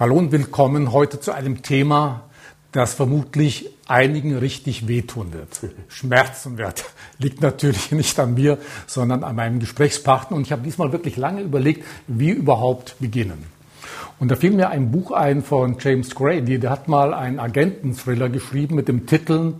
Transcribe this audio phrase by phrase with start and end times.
[0.00, 2.22] Hallo und willkommen heute zu einem Thema,
[2.70, 5.58] das vermutlich einigen richtig wehtun wird.
[5.88, 6.84] Schmerzen wird.
[7.18, 10.36] Liegt natürlich nicht an mir, sondern an meinem Gesprächspartner.
[10.36, 13.42] Und ich habe diesmal wirklich lange überlegt, wie überhaupt beginnen.
[14.20, 18.28] Und da fiel mir ein Buch ein von James Grady, der hat mal einen Agenten-Thriller
[18.28, 19.54] geschrieben mit dem Titel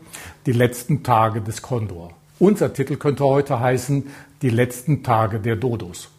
[0.46, 2.12] Die letzten Tage des Kondor.
[2.38, 4.06] Unser Titel könnte heute heißen
[4.42, 6.10] Die letzten Tage der Dodos.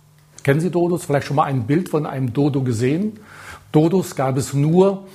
[0.44, 1.06] Kennen Sie Dodos?
[1.06, 3.20] Vielleicht schon mal ein Bild von einem Dodo gesehen?
[3.72, 5.06] Dodos gab es nur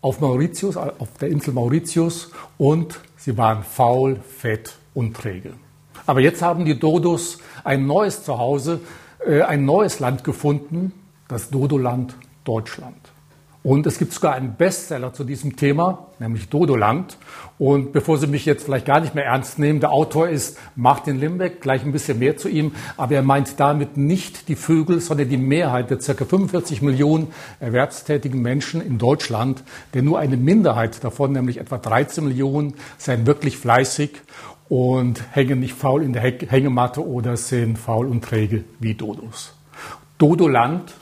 [0.00, 5.54] auf Mauritius, auf der Insel Mauritius und sie waren faul, fett und träge.
[6.06, 8.80] Aber jetzt haben die Dodos ein neues Zuhause,
[9.26, 10.92] äh, ein neues Land gefunden,
[11.28, 12.98] das Dodoland Deutschland.
[13.64, 17.16] Und es gibt sogar einen Bestseller zu diesem Thema, nämlich Dodoland.
[17.58, 21.18] Und bevor Sie mich jetzt vielleicht gar nicht mehr ernst nehmen, der Autor ist Martin
[21.18, 25.30] Limbeck, gleich ein bisschen mehr zu ihm, aber er meint damit nicht die Vögel, sondern
[25.30, 26.26] die Mehrheit der ca.
[26.26, 27.28] 45 Millionen
[27.58, 33.56] erwerbstätigen Menschen in Deutschland, denn nur eine Minderheit davon, nämlich etwa 13 Millionen, seien wirklich
[33.56, 34.10] fleißig
[34.68, 39.54] und hängen nicht faul in der Hängematte oder sind faul und träge wie Dodos.
[40.18, 40.92] Dodoland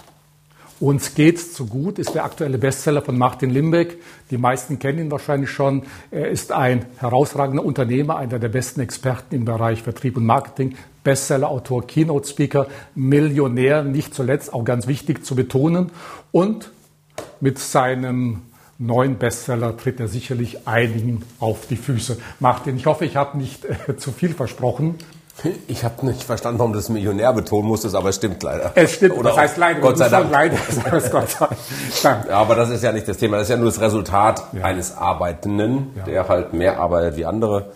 [0.83, 3.99] uns geht's zu gut ist der aktuelle Bestseller von Martin Limbeck.
[4.33, 5.85] Die meisten kennen ihn wahrscheinlich schon.
[6.11, 11.87] Er ist ein herausragender Unternehmer, einer der besten Experten im Bereich Vertrieb und Marketing, Bestseller-Autor,
[11.87, 12.67] Keynote-Speaker,
[12.97, 15.93] Millionär, nicht zuletzt auch ganz wichtig zu betonen.
[16.33, 16.73] Und
[17.39, 18.43] mit seinem
[18.77, 22.19] neuen Bestseller tritt er sicherlich einigen auf die Füße.
[22.41, 24.97] Martin, ich hoffe, ich habe nicht äh, zu viel versprochen.
[25.67, 28.73] Ich habe nicht verstanden, warum du das Millionär betonen musstest, aber es stimmt leider.
[28.75, 29.81] Es stimmt, Oder das heißt leider.
[29.81, 30.31] Gott sei Dank.
[30.31, 30.57] Leider,
[31.11, 31.49] Gott sei
[32.03, 32.31] Dank.
[32.31, 34.65] aber das ist ja nicht das Thema, das ist ja nur das Resultat ja.
[34.65, 36.03] eines Arbeitenden, ja.
[36.05, 37.73] der halt mehr arbeitet wie andere.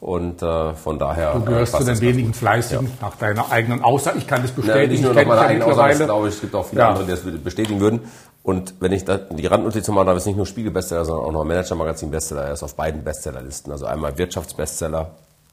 [0.00, 1.34] Und äh, von daher.
[1.34, 2.92] Du gehörst zu den wenigen Fleißigen ja.
[3.06, 4.16] nach deiner eigenen Aussage.
[4.16, 4.84] Ich kann das bestätigen.
[4.84, 7.10] Ja, nicht nur nach meiner eigenen Aussage, glaube ich, es gibt auch viele andere, die
[7.10, 8.00] das bestätigen würden.
[8.42, 12.44] Und wenn ich die Randnotiz mache, da ist nicht nur Spiegel-Bestseller, sondern auch noch Manager-Magazin-Bestseller.
[12.44, 13.70] Er ist auf beiden Bestsellerlisten.
[13.70, 15.10] Also einmal Wirtschaftsbestseller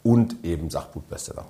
[0.07, 1.45] und eben Sachbuchbestseller.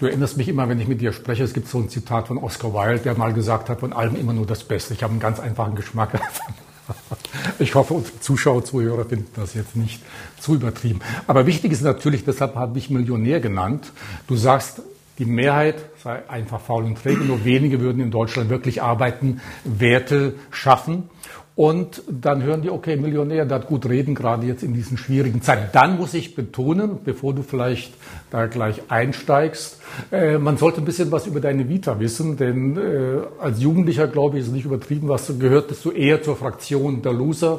[0.00, 2.36] Du erinnerst mich immer, wenn ich mit dir spreche, es gibt so ein Zitat von
[2.36, 4.92] Oscar Wilde, der mal gesagt hat, von allem immer nur das Beste.
[4.92, 6.20] Ich habe einen ganz einfachen Geschmack.
[7.58, 10.00] Ich hoffe, unsere Zuschauer, Zuhörer finden das jetzt nicht
[10.40, 11.00] zu übertrieben.
[11.26, 13.92] Aber wichtig ist natürlich, deshalb habe ich Millionär genannt.
[14.26, 14.80] Du sagst,
[15.18, 20.36] die Mehrheit sei einfach faul und träge, nur wenige würden in Deutschland wirklich arbeiten, Werte
[20.50, 21.10] schaffen.
[21.58, 25.42] Und dann hören die, okay, Millionär, der hat gut reden, gerade jetzt in diesen schwierigen
[25.42, 25.70] Zeiten.
[25.72, 27.94] Dann muss ich betonen, bevor du vielleicht
[28.30, 29.80] da gleich einsteigst,
[30.12, 34.38] äh, man sollte ein bisschen was über deine Vita wissen, denn äh, als Jugendlicher, glaube
[34.38, 37.58] ich, ist nicht übertrieben, was du gehört, bist du eher zur Fraktion der Loser,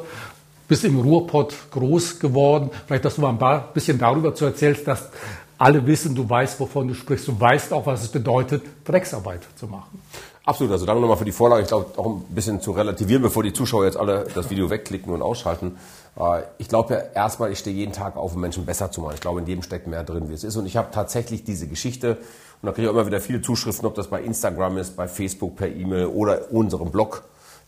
[0.66, 2.70] bist im Ruhrpott groß geworden.
[2.86, 5.10] Vielleicht, dass du mal ein bisschen darüber zu erzählst, dass
[5.58, 9.66] alle wissen, du weißt, wovon du sprichst, du weißt auch, was es bedeutet, Drecksarbeit zu
[9.66, 10.00] machen.
[10.50, 11.62] Absolut, also danke nochmal für die Vorlage.
[11.62, 15.12] Ich glaube, auch ein bisschen zu relativieren, bevor die Zuschauer jetzt alle das Video wegklicken
[15.12, 15.78] und ausschalten.
[16.18, 19.12] Äh, ich glaube ja erstmal, ich stehe jeden Tag auf, um Menschen besser zu machen.
[19.14, 20.56] Ich glaube, in jedem steckt mehr drin, wie es ist.
[20.56, 23.86] Und ich habe tatsächlich diese Geschichte, und da kriege ich auch immer wieder viele Zuschriften,
[23.86, 27.22] ob das bei Instagram ist, bei Facebook, per E-Mail oder unserem Blog,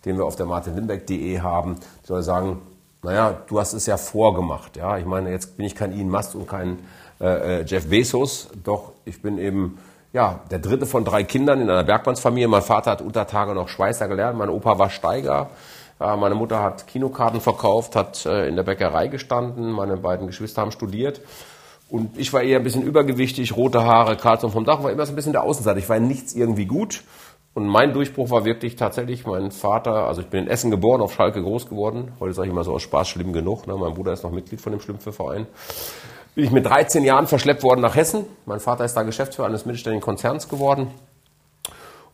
[0.05, 1.77] den wir auf der martinlindbeck.de haben.
[2.03, 2.63] Ich soll sagen,
[3.05, 4.77] naja, du hast es ja vorgemacht.
[4.77, 6.81] Ja, ich meine, jetzt bin ich kein Elon Musk und kein
[7.21, 9.79] äh, äh, Jeff Bezos, doch ich bin eben
[10.13, 12.49] ja, der dritte von drei Kindern in einer Bergmannsfamilie.
[12.49, 15.51] Mein Vater hat unter Tage noch Schweißer gelernt, mein Opa war Steiger.
[15.99, 20.73] Meine Mutter hat Kinokarten verkauft, hat äh, in der Bäckerei gestanden, meine beiden Geschwister haben
[20.73, 21.21] studiert.
[21.89, 25.13] Und ich war eher ein bisschen übergewichtig, rote Haare, Karlsson vom Dach, war immer so
[25.13, 25.79] ein bisschen der Außenseiter.
[25.79, 27.05] Ich war in nichts irgendwie gut.
[27.55, 31.13] Und mein Durchbruch war wirklich tatsächlich mein Vater, also ich bin in Essen geboren, auf
[31.13, 32.13] Schalke groß geworden.
[32.19, 33.67] Heute sage ich immer so aus Spaß schlimm genug.
[33.67, 33.77] Ne?
[33.77, 35.47] Mein Bruder ist noch Mitglied von dem Schlümpfe-Verein
[36.35, 38.25] bin ich mit 13 Jahren verschleppt worden nach Hessen.
[38.47, 40.89] Mein Vater ist da Geschäftsführer eines mittelständigen Konzerns geworden.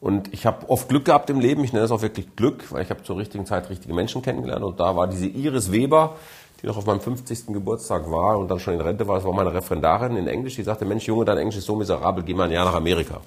[0.01, 1.65] Und ich habe oft Glück gehabt im Leben.
[1.65, 4.65] Ich nenne das auch wirklich Glück, weil ich habe zur richtigen Zeit richtige Menschen kennengelernt.
[4.65, 6.17] Und da war diese Iris Weber,
[6.61, 7.47] die noch auf meinem 50.
[7.49, 9.17] Geburtstag war und dann schon in Rente war.
[9.17, 10.57] Das war meine Referendarin in Englisch.
[10.57, 13.21] Die sagte, Mensch, Junge, dein Englisch ist so miserabel, geh mal ein Jahr nach Amerika.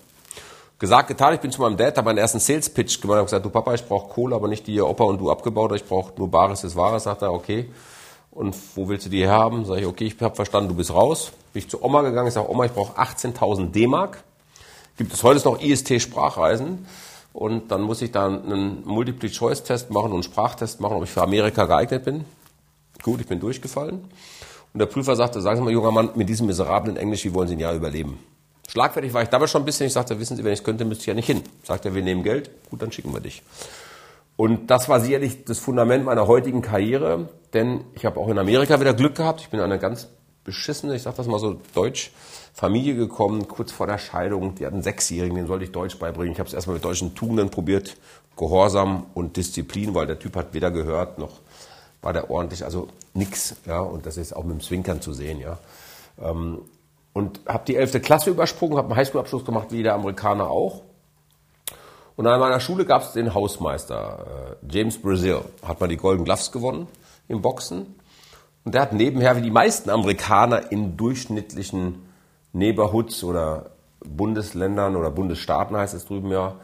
[0.80, 3.50] Gesagt, getan, ich bin zu meinem Dad, habe meinen ersten Sales-Pitch gemacht und gesagt, du
[3.50, 6.30] Papa, ich brauche Kohle, aber nicht die ihr Opa und du abgebaut, ich brauche nur
[6.30, 7.04] Bares ist Wahres.
[7.04, 7.70] Sagt er, okay.
[8.32, 9.66] Und wo willst du die herhaben?
[9.66, 11.32] Sag ich, okay, ich habe verstanden, du bist raus.
[11.54, 14.24] Bin ich zu Oma gegangen, ich sage, Oma, ich brauche 18.000 D-Mark.
[14.98, 16.86] Gibt es heute noch IST-Sprachreisen?
[17.34, 21.22] Und dann muss ich da einen Multiple-Choice-Test machen und einen Sprachtest machen, ob ich für
[21.22, 22.26] Amerika geeignet bin.
[23.04, 24.06] Gut, ich bin durchgefallen.
[24.74, 27.48] Und der Prüfer sagte, sagen Sie mal, junger Mann, mit diesem miserablen Englisch, wie wollen
[27.48, 28.20] Sie ein Jahr überleben?
[28.68, 29.88] Schlagfertig war ich damals schon ein bisschen.
[29.88, 31.42] Ich sagte, wissen Sie, wenn ich es könnte, müsste ich ja nicht hin.
[31.64, 32.50] Sagt er, wir nehmen Geld.
[32.70, 33.44] Gut, dann schicken wir dich.
[34.42, 38.80] Und das war sicherlich das Fundament meiner heutigen Karriere, denn ich habe auch in Amerika
[38.80, 39.42] wieder Glück gehabt.
[39.42, 40.08] Ich bin in eine ganz
[40.44, 42.12] beschissene, ich sag das mal so deutsch,
[42.52, 44.56] Familie gekommen, kurz vor der Scheidung.
[44.56, 46.34] Die hatten einen Sechsjährigen, den sollte ich Deutsch beibringen.
[46.34, 47.98] Ich habe es erstmal mit deutschen Tugenden probiert,
[48.36, 51.34] Gehorsam und Disziplin, weil der Typ hat weder gehört noch
[52.02, 53.56] war der ordentlich, also nix.
[53.66, 55.40] Ja, und das ist auch mit dem Zwinkern zu sehen.
[55.40, 55.60] Ja.
[56.20, 56.62] Ähm,
[57.14, 58.02] und habe die 11.
[58.02, 60.82] Klasse übersprungen, habe einen Highschool-Abschluss gemacht, wie der Amerikaner auch.
[62.16, 66.26] Und an meiner Schule gab es den Hausmeister, äh, James Brazil, hat mal die Golden
[66.26, 66.88] Gloves gewonnen
[67.28, 67.96] im Boxen.
[68.64, 72.04] Und der hat nebenher, wie die meisten Amerikaner in durchschnittlichen
[72.54, 73.72] Neighborhoods oder
[74.04, 76.56] Bundesländern oder Bundesstaaten heißt es drüben ja,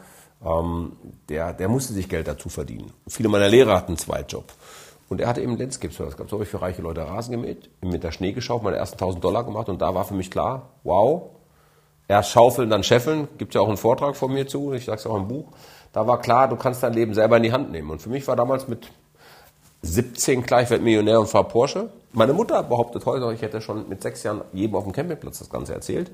[0.44, 0.92] ähm,
[1.28, 2.92] der, der musste sich Geld dazu verdienen.
[3.08, 4.44] Viele meiner Lehrer hatten einen Zweitjob.
[5.08, 6.30] Und er hatte eben Landscape Service gehabt.
[6.30, 9.24] So habe ich für reiche Leute Rasen gemäht, mit der Schnee geschaut, meine ersten 1000
[9.24, 11.30] Dollar gemacht und da war für mich klar, wow,
[12.08, 13.28] erst schaufeln, dann scheffeln.
[13.38, 15.46] Gibt ja auch einen Vortrag von mir zu, ich sage es auch im Buch.
[15.92, 17.90] Da war klar, du kannst dein Leben selber in die Hand nehmen.
[17.90, 18.90] Und für mich war damals mit
[19.82, 21.90] 17 klar, ich werde Millionär und fahre Porsche.
[22.12, 25.50] Meine Mutter behauptet heute, ich hätte schon mit sechs Jahren jedem auf dem Campingplatz das
[25.50, 26.10] Ganze erzählt.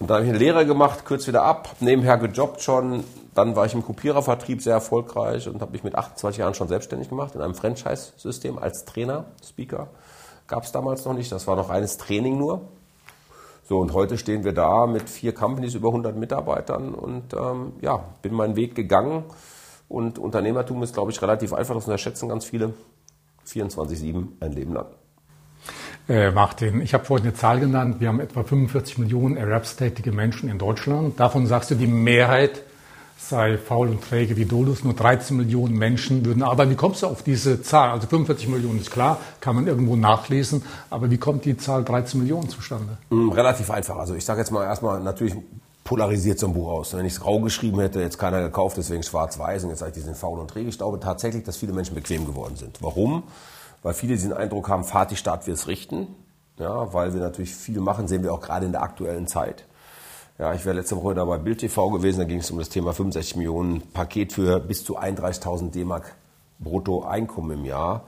[0.00, 3.04] Und dann habe ich eine Lehre gemacht, kürz wieder ab, nebenher gejobbt schon.
[3.34, 7.10] Dann war ich im Kopierervertrieb sehr erfolgreich und habe mich mit 28 Jahren schon selbstständig
[7.10, 9.88] gemacht in einem Franchise-System als Trainer, Speaker.
[10.48, 12.62] Gab es damals noch nicht, das war noch reines Training nur.
[13.70, 18.04] So, und heute stehen wir da mit vier Companies, über 100 Mitarbeitern und ähm, ja,
[18.20, 19.22] bin meinen Weg gegangen.
[19.88, 22.74] Und Unternehmertum ist, glaube ich, relativ einfach, das unterschätzen ganz viele.
[23.46, 24.86] 24-7 ein Leben lang.
[26.08, 28.00] Äh, Martin, ich habe vorhin eine Zahl genannt.
[28.00, 31.20] Wir haben etwa 45 Millionen erwerbstätige Menschen in Deutschland.
[31.20, 32.64] Davon sagst du, die Mehrheit
[33.20, 34.84] sei faul und träge wie Dolus.
[34.84, 36.70] Nur 13 Millionen Menschen würden arbeiten.
[36.70, 37.90] Wie kommst du auf diese Zahl?
[37.90, 40.62] Also 45 Millionen ist klar, kann man irgendwo nachlesen.
[40.90, 42.98] Aber wie kommt die Zahl 13 Millionen zustande?
[43.10, 43.96] Hm, relativ einfach.
[43.96, 45.34] Also ich sage jetzt mal erstmal natürlich
[45.84, 46.94] polarisiert so ein Buch aus.
[46.94, 49.94] Wenn ich es grau geschrieben hätte, jetzt keiner gekauft, deswegen schwarz-weiß und jetzt sage ich,
[49.96, 50.68] die sind faul und träge.
[50.68, 52.78] Ich glaube tatsächlich, dass viele Menschen bequem geworden sind.
[52.80, 53.24] Warum?
[53.82, 56.08] weil viele diesen Eindruck haben, Fahrt die Staat wir es richten.
[56.58, 59.64] Ja, weil wir natürlich viel machen, sehen wir auch gerade in der aktuellen Zeit.
[60.40, 62.70] Ja, ich wäre letzte Woche da bei Bild TV gewesen, da ging es um das
[62.70, 66.14] Thema 65 Millionen Paket für bis zu 31.000 D-Mark
[66.58, 68.04] brutto Einkommen im Jahr.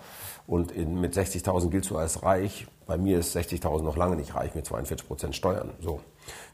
[0.46, 2.66] Und in, mit 60.000 gilt du als reich.
[2.86, 5.72] Bei mir ist 60.000 noch lange nicht reich mit 42 Prozent Steuern.
[5.82, 6.00] So.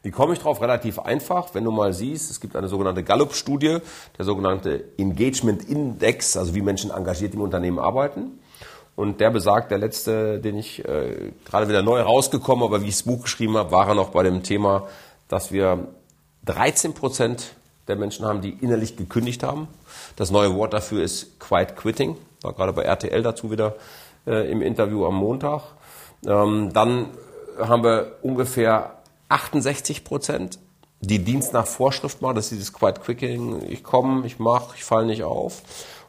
[0.03, 0.59] Wie komme ich drauf?
[0.59, 1.55] Relativ einfach.
[1.55, 3.77] Wenn du mal siehst, es gibt eine sogenannte Gallup-Studie,
[4.17, 8.37] der sogenannte Engagement Index, also wie Menschen engagiert im Unternehmen arbeiten.
[8.97, 12.95] Und der besagt, der letzte, den ich äh, gerade wieder neu rausgekommen, aber wie ich
[12.95, 14.89] das Buch geschrieben habe, war er noch bei dem Thema,
[15.29, 15.87] dass wir
[16.45, 17.55] 13 Prozent
[17.87, 19.67] der Menschen haben, die innerlich gekündigt haben.
[20.17, 22.17] Das neue Wort dafür ist Quiet Quitting.
[22.41, 23.75] War gerade bei RTL dazu wieder
[24.27, 25.63] äh, im Interview am Montag.
[26.25, 27.07] Ähm, dann
[27.57, 28.97] haben wir ungefähr
[29.29, 30.59] 68 Prozent,
[31.01, 32.35] die Dienst nach Vorschrift machen.
[32.35, 33.63] Das ist dieses Quiet Quitting.
[33.69, 35.61] Ich komme, ich mache, ich falle nicht auf.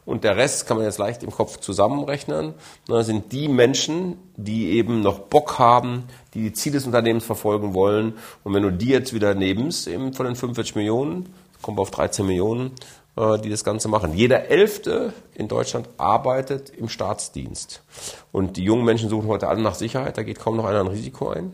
[0.05, 2.55] Und der Rest kann man jetzt leicht im Kopf zusammenrechnen.
[2.87, 7.73] Das sind die Menschen, die eben noch Bock haben, die die Ziele des Unternehmens verfolgen
[7.73, 8.13] wollen.
[8.43, 11.91] Und wenn du die jetzt wieder nebst, eben von den 45 Millionen, kommen wir auf
[11.91, 12.71] 13 Millionen,
[13.15, 14.13] äh, die das Ganze machen.
[14.13, 17.83] Jeder Elfte in Deutschland arbeitet im Staatsdienst.
[18.31, 20.87] Und die jungen Menschen suchen heute alle nach Sicherheit, da geht kaum noch einer ein
[20.87, 21.53] Risiko ein.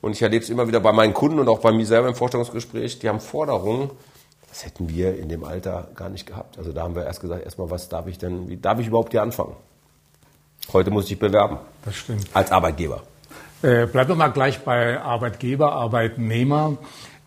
[0.00, 2.14] Und ich erlebe es immer wieder bei meinen Kunden und auch bei mir selber im
[2.14, 3.90] Vorstellungsgespräch, die haben Forderungen,
[4.52, 6.58] das hätten wir in dem Alter gar nicht gehabt.
[6.58, 9.12] Also da haben wir erst gesagt, erstmal, was darf ich denn, wie darf ich überhaupt
[9.12, 9.56] hier anfangen?
[10.74, 11.56] Heute muss ich bewerben.
[11.86, 12.26] Das stimmt.
[12.34, 13.02] Als Arbeitgeber.
[13.62, 16.76] Äh, bleiben wir mal gleich bei Arbeitgeber, Arbeitnehmer.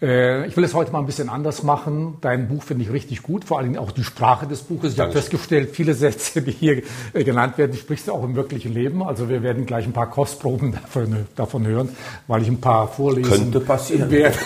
[0.03, 2.19] Äh, ich will es heute mal ein bisschen anders machen.
[2.21, 4.93] Dein Buch finde ich richtig gut, vor allem auch die Sprache des Buches.
[4.93, 6.83] Ich habe festgestellt, viele Sätze, die hier
[7.13, 9.01] äh, genannt werden, die sprichst du auch im wirklichen Leben.
[9.01, 11.89] Also wir werden gleich ein paar Kostproben davon, davon hören,
[12.27, 14.11] weil ich ein paar vorlesen Könnte passieren.
[14.11, 14.37] werde.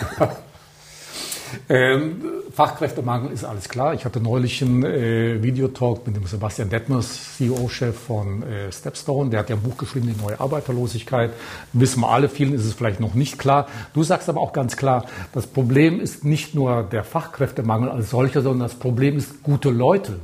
[1.68, 3.94] Ähm, Fachkräftemangel ist alles klar.
[3.94, 9.30] Ich hatte neulich einen äh, Videotalk mit dem Sebastian Detmers, CEO-Chef von äh, Stepstone.
[9.30, 11.32] Der hat ja ein Buch geschrieben, die neue Arbeiterlosigkeit.
[11.74, 13.68] Wissen wir alle, vielen ist es vielleicht noch nicht klar.
[13.94, 18.42] Du sagst aber auch ganz klar, das Problem ist nicht nur der Fachkräftemangel als solcher,
[18.42, 20.20] sondern das Problem ist, gute Leute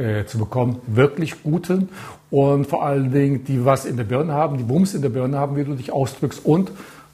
[0.00, 1.88] äh, zu bekommen, wirklich gute
[2.30, 5.38] und vor allen Dingen, die was in der Birne haben, die Wumms in der Birne
[5.38, 6.70] haben, wie du dich ausdrückst und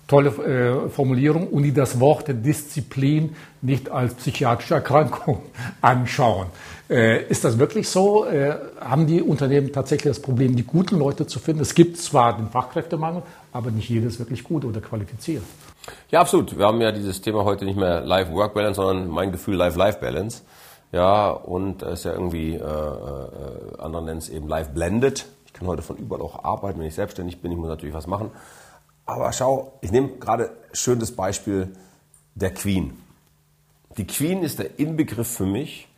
[0.06, 5.42] tolle äh, Formulierung und die das Wort Disziplin nicht als psychiatrische Erkrankung
[5.80, 6.46] anschauen.
[6.88, 8.24] Äh, ist das wirklich so?
[8.24, 11.62] Äh, haben die Unternehmen tatsächlich das Problem, die guten Leute zu finden?
[11.62, 13.22] Es gibt zwar den Fachkräftemangel,
[13.52, 15.42] aber nicht jedes wirklich gut oder qualifiziert.
[16.10, 16.56] Ja, absolut.
[16.56, 20.42] Wir haben ja dieses Thema heute nicht mehr Life-Work-Balance, sondern mein Gefühl Life-Life-Balance.
[20.92, 25.26] Ja, und es ist ja irgendwie, äh, äh, andere nennen es eben Life-Blended.
[25.46, 27.50] Ich kann heute von überall auch arbeiten, wenn ich selbstständig bin.
[27.50, 28.30] Ich muss natürlich was machen.
[29.06, 31.72] Aber schau, ich nehme gerade schön das Beispiel
[32.34, 33.00] der Queen.
[33.96, 35.88] Die Queen ist der Inbegriff für mich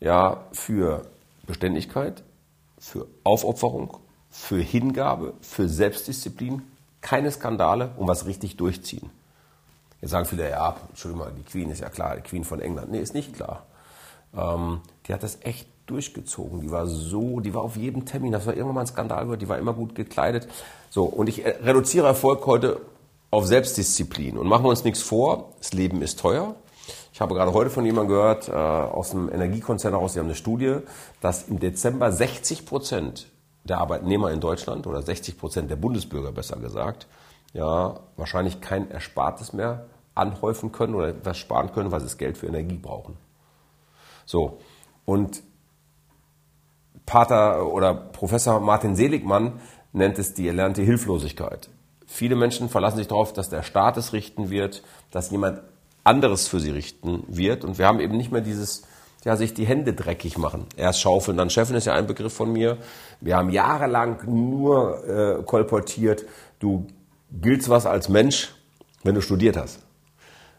[0.00, 1.06] ja für
[1.46, 2.22] Beständigkeit,
[2.78, 3.96] für Aufopferung,
[4.28, 6.62] für Hingabe, für Selbstdisziplin,
[7.00, 9.10] Keine Skandale und was richtig durchziehen.
[10.00, 12.90] Jetzt sagen viele, ja, Entschuldigung die Queen ist ja klar, die Queen von England.
[12.90, 13.66] Nee, ist nicht klar.
[14.36, 16.60] Ähm, die hat das echt durchgezogen.
[16.60, 19.48] Die war so, die war auf jedem Termin, das war irgendwann mal ein Skandal, die
[19.48, 20.48] war immer gut gekleidet.
[20.90, 22.80] So, und ich reduziere Erfolg heute
[23.30, 24.38] auf Selbstdisziplin.
[24.38, 26.54] Und machen wir uns nichts vor, das Leben ist teuer.
[27.12, 30.34] Ich habe gerade heute von jemandem gehört, äh, aus dem Energiekonzern heraus, die haben eine
[30.34, 30.76] Studie,
[31.20, 33.26] dass im Dezember 60 Prozent
[33.64, 37.06] der Arbeitnehmer in Deutschland oder 60 Prozent der Bundesbürger besser gesagt,
[37.52, 42.38] ja, wahrscheinlich kein Erspartes mehr anhäufen können oder etwas sparen können, weil sie das Geld
[42.38, 43.16] für Energie brauchen.
[44.26, 44.58] So.
[45.04, 45.42] Und
[47.08, 49.54] Pater oder Professor Martin Seligmann
[49.94, 51.70] nennt es die erlernte Hilflosigkeit.
[52.06, 55.62] Viele Menschen verlassen sich darauf, dass der Staat es richten wird, dass jemand
[56.04, 57.64] anderes für sie richten wird.
[57.64, 58.82] Und wir haben eben nicht mehr dieses,
[59.24, 60.66] ja, sich die Hände dreckig machen.
[60.76, 62.76] Erst schaufeln, dann Chefin ist ja ein Begriff von mir.
[63.22, 66.26] Wir haben jahrelang nur äh, kolportiert,
[66.58, 66.86] du
[67.32, 68.54] giltst was als Mensch,
[69.02, 69.80] wenn du studiert hast.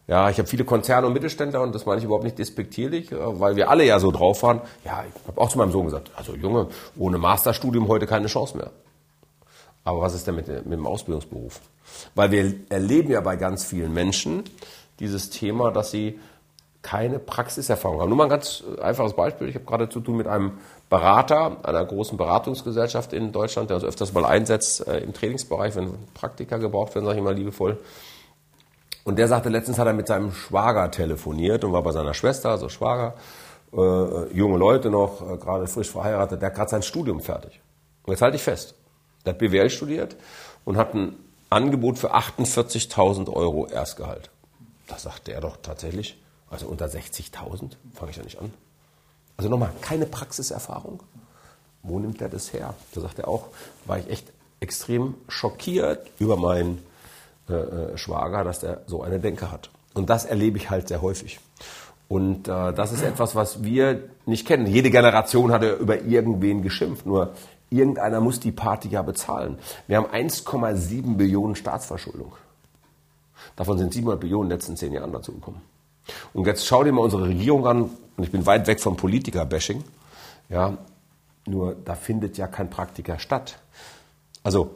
[0.10, 3.40] Ja, ich habe viele Konzerne und Mittelständler und das meine ich überhaupt nicht despektierlich, äh,
[3.40, 4.60] weil wir alle ja so drauf waren.
[4.84, 8.58] Ja, ich habe auch zu meinem Sohn gesagt, also Junge, ohne Masterstudium heute keine Chance
[8.58, 8.72] mehr.
[9.84, 11.62] Aber was ist denn mit, mit dem Ausbildungsberuf?
[12.16, 14.44] Weil wir erleben ja bei ganz vielen Menschen
[15.00, 16.20] dieses Thema, dass sie
[16.82, 18.10] keine Praxiserfahrung haben.
[18.10, 19.48] Nur mal ein ganz einfaches Beispiel.
[19.48, 20.54] Ich habe gerade zu tun mit einem
[20.90, 25.94] Berater einer großen Beratungsgesellschaft in Deutschland, der uns öfters mal einsetzt äh, im Trainingsbereich, wenn
[26.16, 27.78] Praktika gebraucht werden, sage ich mal liebevoll.
[29.10, 32.52] Und der sagte, letztens hat er mit seinem Schwager telefoniert und war bei seiner Schwester,
[32.52, 33.16] also Schwager,
[33.74, 37.60] äh, junge Leute noch, äh, gerade frisch verheiratet, der hat gerade sein Studium fertig.
[38.04, 38.76] Und jetzt halte ich fest,
[39.26, 40.16] der hat BWL studiert
[40.64, 41.16] und hat ein
[41.50, 44.30] Angebot für 48.000 Euro Erstgehalt.
[44.86, 48.54] Da sagte er doch tatsächlich, also unter 60.000 fange ich ja nicht an.
[49.38, 51.02] Also nochmal, keine Praxiserfahrung.
[51.82, 52.76] Wo nimmt er das her?
[52.94, 53.48] Da sagt er auch,
[53.88, 56.84] war ich echt extrem schockiert über meinen
[57.50, 59.70] äh, äh, Schwager, dass der so eine Denke hat.
[59.94, 61.40] Und das erlebe ich halt sehr häufig.
[62.08, 64.66] Und äh, das ist etwas, was wir nicht kennen.
[64.66, 67.06] Jede Generation hat ja über irgendwen geschimpft.
[67.06, 67.34] Nur
[67.70, 69.60] irgendeiner muss die Party ja bezahlen.
[69.88, 72.34] Wir haben 1,7 Billionen Staatsverschuldung.
[73.56, 75.62] Davon sind 700 Billionen in den letzten zehn Jahren dazugekommen.
[76.34, 77.82] Und jetzt schau dir mal unsere Regierung an.
[77.82, 79.84] Und ich bin weit weg vom Politiker-Bashing.
[80.50, 80.78] Ja,
[81.46, 83.60] nur da findet ja kein Praktiker statt.
[84.44, 84.72] Also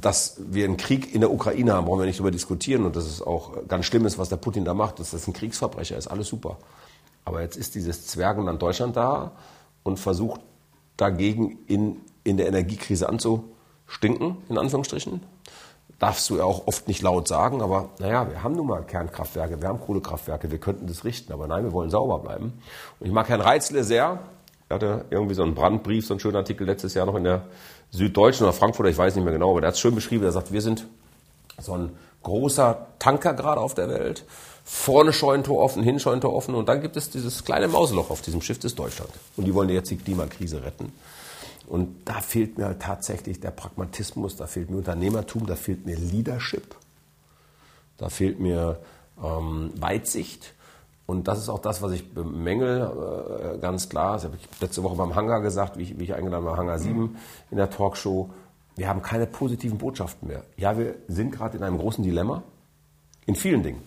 [0.00, 2.84] dass wir einen Krieg in der Ukraine haben, brauchen wir nicht darüber diskutieren.
[2.84, 5.32] Und dass es auch ganz schlimm ist, was der Putin da macht, dass das ein
[5.32, 6.58] Kriegsverbrecher ist, alles super.
[7.24, 9.32] Aber jetzt ist dieses Zwergenland Deutschland da
[9.82, 10.40] und versucht
[10.96, 15.22] dagegen in, in der Energiekrise anzustinken, in Anführungsstrichen.
[15.98, 19.60] Darfst du ja auch oft nicht laut sagen, aber naja, wir haben nun mal Kernkraftwerke,
[19.60, 22.52] wir haben Kohlekraftwerke, wir könnten das richten, aber nein, wir wollen sauber bleiben.
[23.00, 24.20] Und ich mag Herrn Reitzle sehr,
[24.68, 27.46] er hatte irgendwie so einen Brandbrief, so einen schönen Artikel letztes Jahr noch in der
[27.90, 30.24] Süddeutschen oder Frankfurter, ich weiß nicht mehr genau, aber der hat es schön beschrieben.
[30.24, 30.86] Er sagt, wir sind
[31.58, 31.90] so ein
[32.22, 34.24] großer Tanker gerade auf der Welt.
[34.64, 38.42] Vorne Scheunentor offen, hin Scheunentor offen und dann gibt es dieses kleine Mauseloch auf diesem
[38.42, 39.10] Schiff des Deutschland.
[39.36, 40.92] Und die wollen jetzt die Klimakrise retten.
[41.66, 45.96] Und da fehlt mir halt tatsächlich der Pragmatismus, da fehlt mir Unternehmertum, da fehlt mir
[45.96, 46.76] Leadership,
[47.96, 48.78] da fehlt mir
[49.22, 50.54] ähm, Weitsicht.
[51.08, 54.12] Und das ist auch das, was ich bemängel, äh, ganz klar.
[54.12, 56.78] Das habe ich letzte Woche beim Hangar gesagt, wie ich, wie ich eingeladen war, Hangar
[56.78, 57.16] 7
[57.50, 58.28] in der Talkshow.
[58.76, 60.42] Wir haben keine positiven Botschaften mehr.
[60.58, 62.42] Ja, wir sind gerade in einem großen Dilemma.
[63.24, 63.82] In vielen Dingen.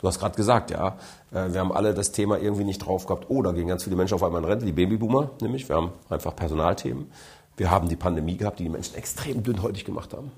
[0.00, 0.96] Du hast gerade gesagt, ja,
[1.32, 3.26] äh, wir haben alle das Thema irgendwie nicht drauf gehabt.
[3.30, 5.68] Oh, da gehen ganz viele Menschen auf einmal in Rente, die Babyboomer nämlich.
[5.68, 7.10] Wir haben einfach Personalthemen.
[7.58, 10.30] Wir haben die Pandemie gehabt, die die Menschen extrem dünnhäutig gemacht haben.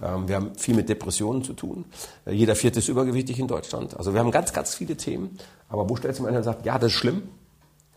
[0.00, 1.84] Ähm, wir haben viel mit Depressionen zu tun.
[2.24, 3.96] Äh, jeder vierte ist übergewichtig in Deutschland.
[3.96, 5.36] Also wir haben ganz, ganz viele Themen.
[5.68, 7.24] Aber wo stellt sich einer und sagt, ja, das ist schlimm,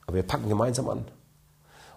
[0.08, 1.06] aber wir packen gemeinsam an.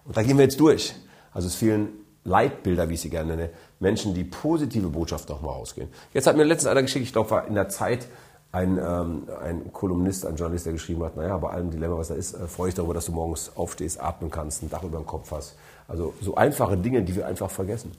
[0.04, 0.94] Und da gehen wir jetzt durch.
[1.32, 1.88] Also es fehlen
[2.24, 3.50] Leitbilder, wie ich sie gerne nenne.
[3.80, 5.88] Menschen, die positive Botschaft nochmal ausgehen.
[6.12, 8.08] Jetzt hat mir letztens einer geschickt, ich glaube, war in der Zeit
[8.50, 12.14] ein, ähm, ein Kolumnist, ein Journalist, der geschrieben hat, naja, bei allem Dilemma, was da
[12.14, 15.06] ist, äh, freue ich darüber, dass du morgens aufstehst, atmen kannst, ein Dach über dem
[15.06, 15.56] Kopf hast.
[15.86, 17.92] Also so einfache Dinge, die wir einfach vergessen.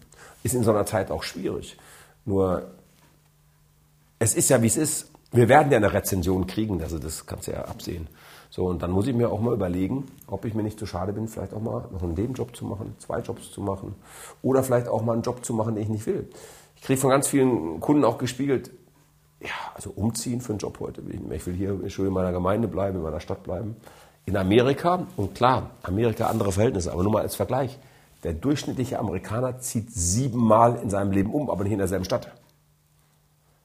[0.43, 1.77] Ist in so einer Zeit auch schwierig.
[2.25, 2.63] Nur,
[4.17, 5.11] es ist ja, wie es ist.
[5.31, 8.07] Wir werden ja eine Rezension kriegen, also das kannst du ja absehen.
[8.49, 11.13] So, und dann muss ich mir auch mal überlegen, ob ich mir nicht zu schade
[11.13, 13.93] bin, vielleicht auch mal noch einen Nebenjob zu machen, zwei Jobs zu machen
[14.41, 16.27] oder vielleicht auch mal einen Job zu machen, den ich nicht will.
[16.75, 18.71] Ich kriege von ganz vielen Kunden auch gespiegelt,
[19.41, 21.37] ja, also umziehen für einen Job heute will ich nicht mehr.
[21.37, 23.75] Ich will hier schön in meiner Gemeinde bleiben, in meiner Stadt bleiben.
[24.25, 27.79] In Amerika, und klar, Amerika andere Verhältnisse, aber nur mal als Vergleich.
[28.23, 32.29] Der durchschnittliche Amerikaner zieht siebenmal in seinem Leben um, aber nicht in derselben Stadt,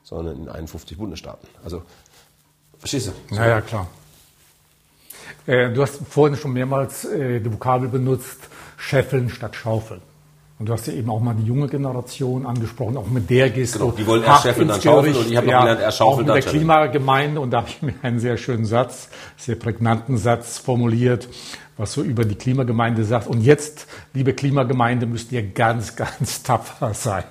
[0.05, 1.49] sondern in 51 Bundesstaaten.
[1.65, 1.83] Also,
[2.79, 3.35] verstehst du?
[3.35, 3.89] Naja, klar.
[5.47, 10.03] Äh, du hast vorhin schon mehrmals äh, die Vokabel benutzt, scheffeln statt schaufeln.
[10.65, 13.75] Und du hast ja eben auch mal die junge Generation angesprochen, auch mit der gehst
[13.75, 16.31] genau, du die wollen erst scheffeln, dann schaufeln und ich habe ja, gelernt, erst schaufeln,
[16.31, 20.17] auch mit der Klimagemeinde und da habe ich mir einen sehr schönen Satz, sehr prägnanten
[20.17, 21.29] Satz formuliert,
[21.77, 23.27] was so über die Klimagemeinde sagt.
[23.27, 27.25] Und jetzt, liebe Klimagemeinde, müsst ihr ganz, ganz tapfer sein.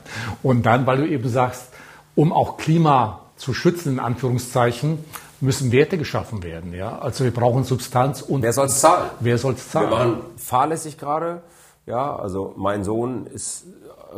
[0.44, 1.70] Und dann, weil du eben sagst,
[2.14, 5.00] um auch Klima zu schützen, in Anführungszeichen,
[5.42, 6.72] müssen Werte geschaffen werden.
[6.72, 7.00] Ja?
[7.00, 8.44] Also wir brauchen Substanz und.
[8.44, 9.10] Wer soll es zahlen?
[9.22, 9.90] Wer soll es zahlen?
[9.90, 11.42] Wir machen fahrlässig gerade.
[11.86, 13.66] Ja, also mein Sohn ist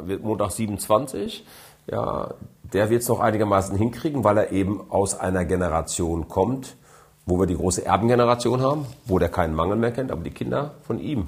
[0.04, 1.46] wird Montag 27.
[1.88, 2.34] Ja,
[2.74, 6.76] der wird es noch einigermaßen hinkriegen, weil er eben aus einer Generation kommt,
[7.26, 10.76] wo wir die große Erbengeneration haben, wo der keinen Mangel mehr kennt, aber die Kinder
[10.84, 11.28] von ihm.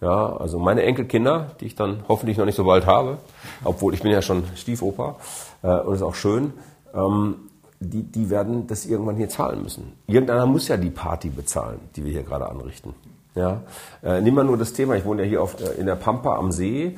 [0.00, 3.18] Ja, also meine Enkelkinder, die ich dann hoffentlich noch nicht so bald habe,
[3.64, 5.16] obwohl ich bin ja schon Stiefoper
[5.62, 6.52] äh, und ist auch schön,
[6.94, 7.36] ähm,
[7.80, 9.92] die, die werden das irgendwann hier zahlen müssen.
[10.06, 12.94] Irgendeiner muss ja die Party bezahlen, die wir hier gerade anrichten.
[13.36, 13.60] Ja,
[14.02, 16.36] äh, nimm mal nur das Thema, ich wohne ja hier auf, äh, in der Pampa
[16.36, 16.96] am See.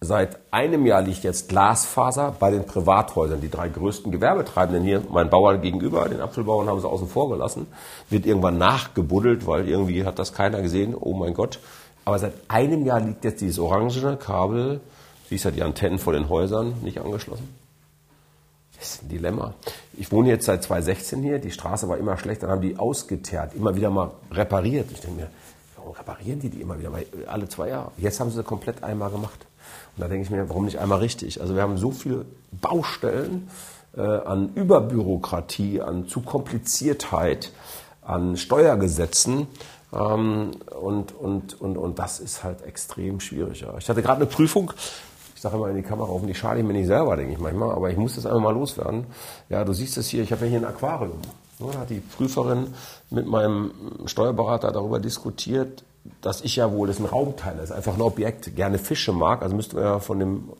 [0.00, 3.40] Seit einem Jahr liegt jetzt Glasfaser bei den Privathäusern.
[3.40, 7.66] Die drei größten Gewerbetreibenden hier, mein Bauer gegenüber, den Apfelbauern haben sie außen vor gelassen,
[8.10, 10.94] wird irgendwann nachgebuddelt, weil irgendwie hat das keiner gesehen.
[10.94, 11.58] Oh mein Gott.
[12.04, 14.80] Aber seit einem Jahr liegt jetzt dieses orangene Kabel,
[15.28, 17.48] siehst ja die Antennen vor den Häusern, nicht angeschlossen.
[18.78, 19.54] Das ist ein Dilemma.
[19.96, 23.54] Ich wohne jetzt seit 2016 hier, die Straße war immer schlecht, dann haben die ausgeteert,
[23.54, 24.90] immer wieder mal repariert.
[24.92, 25.30] Ich denke mir,
[25.88, 26.92] warum reparieren die die immer wieder?
[26.92, 27.92] Weil alle zwei Jahre.
[27.96, 29.46] Jetzt haben sie komplett einmal gemacht.
[29.96, 31.40] Und da denke ich mir, warum nicht einmal richtig?
[31.40, 33.48] Also wir haben so viele Baustellen
[33.96, 37.52] äh, an Überbürokratie, an zu Kompliziertheit,
[38.02, 39.46] an Steuergesetzen.
[39.92, 43.62] Ähm, und, und, und, und das ist halt extrem schwierig.
[43.62, 43.74] Ja.
[43.78, 44.72] Ich hatte gerade eine Prüfung,
[45.34, 47.70] ich sage immer in die Kamera, hoffentlich schade ich mir nicht selber, denke ich manchmal,
[47.70, 49.06] aber ich muss das einfach mal loswerden.
[49.48, 51.20] Ja, du siehst es hier, ich habe ja hier ein Aquarium.
[51.58, 52.68] Da hat die Prüferin
[53.10, 53.72] mit meinem
[54.06, 55.84] Steuerberater darüber diskutiert,
[56.22, 59.12] dass ich ja wohl, das ist ein Raumteil, das ist einfach ein Objekt, gerne Fische
[59.12, 59.42] mag.
[59.42, 60.50] Also müssten wir ja von dem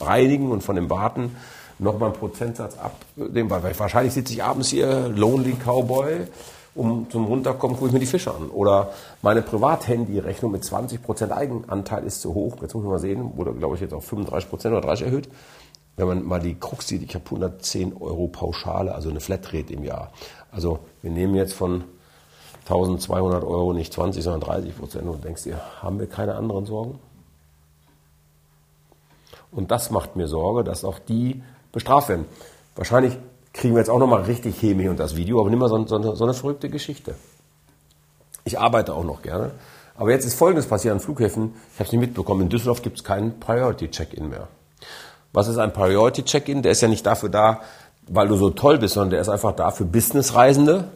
[0.00, 1.36] Reinigen und von dem Warten
[1.78, 6.26] nochmal einen Prozentsatz abnehmen, weil wahrscheinlich sitze ich abends hier, Lonely Cowboy,
[6.74, 8.50] um zum Runterkommen gucke ich mir die Fische an.
[8.50, 8.90] Oder
[9.22, 12.56] meine Privathandy-Rechnung mit 20% Eigenanteil ist zu hoch.
[12.60, 15.28] Jetzt muss man mal sehen, wurde glaube ich jetzt auf 35% oder 30 erhöht.
[15.96, 19.82] Wenn man mal die Krux sieht, ich habe 110 Euro Pauschale, also eine Flatrate im
[19.82, 20.12] Jahr.
[20.50, 21.84] Also wir nehmen jetzt von
[22.64, 26.98] 1200 Euro nicht 20, sondern 30 Prozent und denkst dir, haben wir keine anderen Sorgen?
[29.52, 32.26] Und das macht mir Sorge, dass auch die bestraft werden.
[32.74, 33.16] Wahrscheinlich
[33.52, 36.14] kriegen wir jetzt auch nochmal richtig Chemie und das Video, aber nimm mal so, so,
[36.14, 37.14] so eine verrückte Geschichte.
[38.44, 39.52] Ich arbeite auch noch gerne.
[39.96, 41.54] Aber jetzt ist Folgendes passiert an Flughäfen.
[41.72, 42.42] Ich habe es nicht mitbekommen.
[42.42, 44.48] In Düsseldorf gibt es keinen Priority-Check-In mehr.
[45.36, 46.62] Was ist ein Priority-Check-In?
[46.62, 47.60] Der ist ja nicht dafür da,
[48.08, 50.88] weil du so toll bist, sondern der ist einfach da für Businessreisende,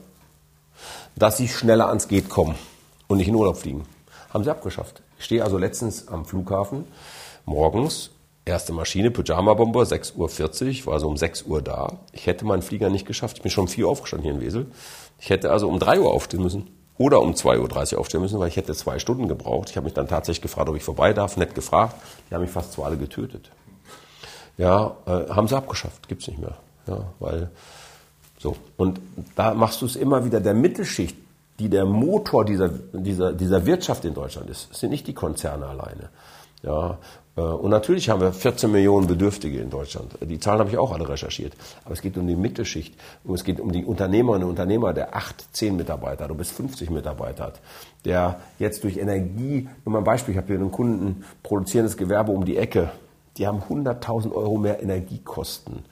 [1.14, 2.54] dass sie schneller ans Geht kommen
[3.06, 3.84] und nicht in Urlaub fliegen.
[4.32, 5.02] Haben sie abgeschafft.
[5.18, 6.86] Ich stehe also letztens am Flughafen
[7.44, 8.12] morgens,
[8.46, 11.98] erste Maschine, Pyjama-Bomber, 6.40 Uhr, war so um 6 Uhr da.
[12.12, 13.36] Ich hätte meinen Flieger nicht geschafft.
[13.36, 14.68] Ich bin schon um 4 Uhr aufgestanden hier in Wesel.
[15.18, 18.48] Ich hätte also um 3 Uhr aufstehen müssen oder um 2.30 Uhr aufstehen müssen, weil
[18.48, 19.68] ich hätte zwei Stunden gebraucht.
[19.68, 21.36] Ich habe mich dann tatsächlich gefragt, ob ich vorbei darf.
[21.36, 21.96] Nett gefragt.
[22.30, 23.50] Die haben mich fast zu alle getötet.
[24.58, 26.08] Ja, äh, haben sie abgeschafft.
[26.08, 26.56] Gibt's nicht mehr.
[26.86, 27.50] Ja, weil
[28.38, 28.56] so.
[28.76, 29.00] Und
[29.36, 31.16] da machst du es immer wieder der Mittelschicht,
[31.58, 34.68] die der Motor dieser, dieser, dieser Wirtschaft in Deutschland ist.
[34.72, 36.08] Es sind nicht die Konzerne alleine.
[36.62, 36.98] Ja,
[37.36, 40.12] äh, und natürlich haben wir 14 Millionen Bedürftige in Deutschland.
[40.22, 41.54] Die Zahlen habe ich auch alle recherchiert.
[41.84, 42.94] Aber es geht um die Mittelschicht.
[43.24, 46.90] Und es geht um die Unternehmerinnen und Unternehmer, der 8, 10 Mitarbeiter oder bis 50
[46.90, 47.60] Mitarbeiter hat.
[48.04, 52.32] Der jetzt durch Energie, nur mal ein Beispiel, ich habe hier einen Kunden, produzierendes Gewerbe
[52.32, 52.90] um die Ecke.
[53.36, 55.84] Die haben 100.000 Euro mehr Energiekosten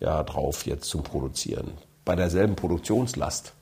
[0.00, 1.72] ja, drauf jetzt zum Produzieren
[2.04, 3.52] bei derselben Produktionslast.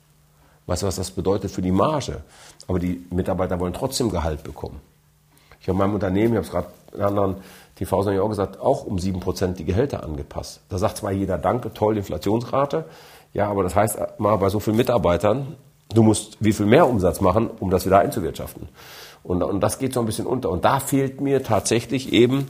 [0.65, 2.21] Weißt du, was das bedeutet für die Marge?
[2.67, 4.81] Aber die Mitarbeiter wollen trotzdem Gehalt bekommen.
[5.59, 7.35] Ich habe in meinem Unternehmen, ich habe es gerade in anderen
[7.75, 10.61] TV-Sendungen auch gesagt, auch um 7% die Gehälter angepasst.
[10.69, 12.85] Da sagt zwar jeder Danke, toll, Inflationsrate.
[13.33, 15.55] Ja, aber das heißt mal bei so vielen Mitarbeitern,
[15.93, 18.69] du musst wie viel mehr Umsatz machen, um das wieder einzuwirtschaften.
[19.23, 20.49] Und, und das geht so ein bisschen unter.
[20.49, 22.47] Und da fehlt mir tatsächlich eben,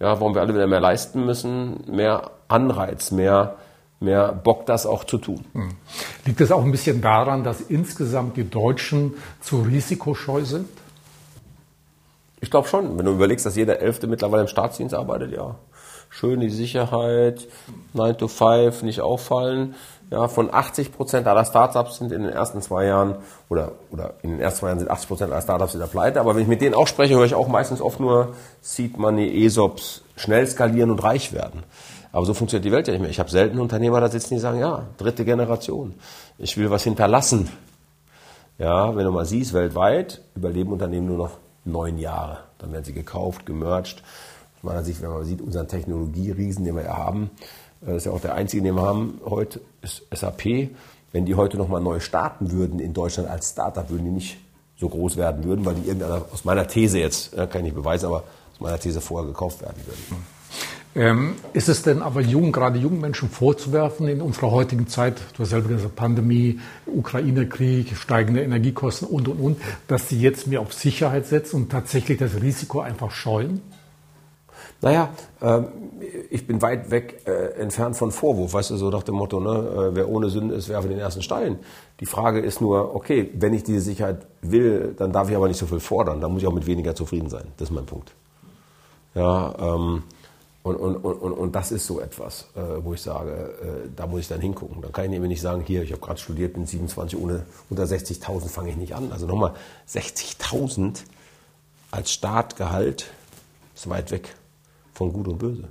[0.00, 3.56] ja, warum wir alle wieder mehr leisten müssen, mehr Anreiz, mehr
[4.00, 5.44] mehr Bock, das auch zu tun.
[5.52, 5.68] Hm.
[6.24, 10.68] Liegt das auch ein bisschen daran, dass insgesamt die Deutschen zu risikoscheu sind?
[12.40, 12.98] Ich glaube schon.
[12.98, 15.56] Wenn du überlegst, dass jeder Elfte mittlerweile im Staatsdienst arbeitet, ja.
[16.08, 17.46] Schön die Sicherheit,
[17.92, 19.74] 9 to 5, nicht auffallen.
[20.10, 23.14] Ja, von 80 Prozent aller Startups sind in den ersten zwei Jahren
[23.48, 26.20] oder, oder in den ersten zwei Jahren sind 80 Prozent aller Startups wieder pleite.
[26.20, 29.44] Aber wenn ich mit denen auch spreche, höre ich auch meistens oft nur Seed Money,
[29.44, 31.62] ESOPs, schnell skalieren und reich werden.
[32.10, 33.10] Aber so funktioniert die Welt ja nicht mehr.
[33.10, 35.94] Ich habe selten Unternehmer da sitzen, die sagen, ja, dritte Generation.
[36.38, 37.48] Ich will was hinterlassen.
[38.58, 41.30] Ja, wenn du mal siehst, weltweit überleben Unternehmen nur noch
[41.64, 42.38] neun Jahre.
[42.58, 44.02] Dann werden sie gekauft, gemerged.
[44.56, 47.30] Aus meiner Sicht, wenn man sieht, unseren Technologieriesen, den wir ja haben,
[47.80, 50.70] das ist ja auch der einzige, den wir haben heute, ist SAP.
[51.12, 54.38] Wenn die heute nochmal neu starten würden in Deutschland als Startup, würden die nicht
[54.76, 58.06] so groß werden würden, weil die irgendeiner, aus meiner These jetzt, kann ich nicht beweisen,
[58.06, 60.24] aber aus meiner These vorher gekauft werden würden.
[60.96, 65.44] Ähm, ist es denn aber jung, gerade jungen Menschen vorzuwerfen in unserer heutigen Zeit, du
[65.44, 70.72] hast selber gesagt, Pandemie, Ukraine-Krieg, steigende Energiekosten und, und, und, dass sie jetzt mehr auf
[70.72, 73.62] Sicherheit setzen und tatsächlich das Risiko einfach scheuen?
[74.82, 75.60] Naja, äh,
[76.30, 79.50] ich bin weit weg äh, entfernt von Vorwurf, weißt du, so nach dem Motto, ne,
[79.50, 81.58] äh, wer ohne Sünde ist, werfe den ersten Stein.
[82.00, 85.58] Die Frage ist nur, okay, wenn ich diese Sicherheit will, dann darf ich aber nicht
[85.58, 87.44] so viel fordern, dann muss ich auch mit weniger zufrieden sein.
[87.58, 88.12] Das ist mein Punkt.
[89.14, 90.02] Ja, ähm,
[90.62, 94.20] und, und, und, und das ist so etwas, äh, wo ich sage, äh, da muss
[94.20, 94.80] ich dann hingucken.
[94.82, 97.84] Dann kann ich nämlich nicht sagen, hier, ich habe gerade studiert, bin 27, ohne, unter
[97.84, 99.10] 60.000 fange ich nicht an.
[99.12, 99.54] Also nochmal,
[99.88, 101.02] 60.000
[101.90, 103.10] als Startgehalt
[103.74, 104.34] ist weit weg
[105.00, 105.68] von Gut und Böse.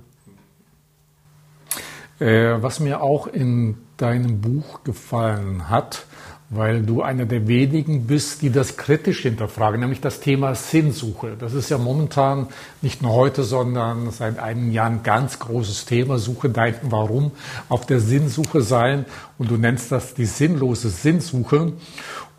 [2.18, 6.04] Äh, was mir auch in deinem Buch gefallen hat,
[6.48, 11.36] weil du einer der wenigen bist, die das kritisch hinterfragen, nämlich das Thema Sinnsuche.
[11.38, 12.48] Das ist ja momentan
[12.82, 16.18] nicht nur heute, sondern seit einigen Jahren ein ganz großes Thema.
[16.18, 17.30] Suche dein Warum
[17.68, 19.06] auf der Sinnsuche sein.
[19.38, 21.74] Und du nennst das die sinnlose Sinnsuche.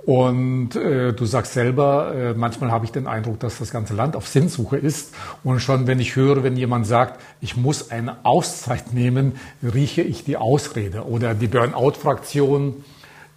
[0.06, 4.16] Und äh, du sagst selber, äh, manchmal habe ich den Eindruck, dass das ganze Land
[4.16, 5.14] auf Sinnsuche ist.
[5.44, 10.24] Und schon wenn ich höre, wenn jemand sagt, ich muss eine Auszeit nehmen, rieche ich
[10.24, 11.06] die Ausrede.
[11.06, 12.84] Oder die Burnout-Fraktion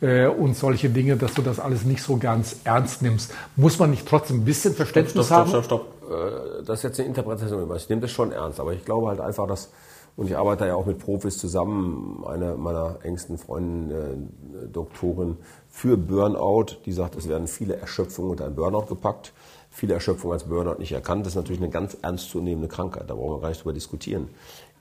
[0.00, 3.32] äh, und solche Dinge, dass du das alles nicht so ganz ernst nimmst.
[3.56, 5.50] Muss man nicht trotzdem ein bisschen Verständnis stopp, haben?
[5.50, 6.60] Stopp, stopp, stopp.
[6.60, 7.76] Äh, das ist jetzt eine Interpretation.
[7.76, 9.70] Ich nehme das schon ernst, aber ich glaube halt einfach, dass,
[10.16, 15.36] und ich arbeite ja auch mit Profis zusammen, eine meiner engsten Freundinnen, äh, Doktorin
[15.68, 19.32] für Burnout, die sagt, es werden viele Erschöpfungen unter ein Burnout gepackt.
[19.70, 21.26] Viele Erschöpfungen als Burnout nicht erkannt.
[21.26, 23.10] Das ist natürlich eine ganz ernstzunehmende Krankheit.
[23.10, 24.28] Da brauchen wir gar nicht drüber diskutieren.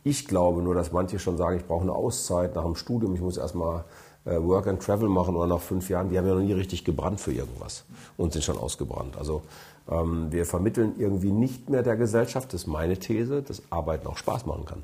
[0.03, 3.15] Ich glaube nur, dass manche schon sagen, ich brauche eine Auszeit nach dem Studium.
[3.15, 3.85] Ich muss erstmal
[4.25, 6.85] äh, Work and Travel machen oder nach fünf Jahren, die haben ja noch nie richtig
[6.85, 7.85] gebrannt für irgendwas
[8.17, 9.17] und sind schon ausgebrannt.
[9.17, 9.41] Also
[9.89, 14.17] ähm, wir vermitteln irgendwie nicht mehr der Gesellschaft, das ist meine These, dass Arbeiten auch
[14.17, 14.83] Spaß machen kann.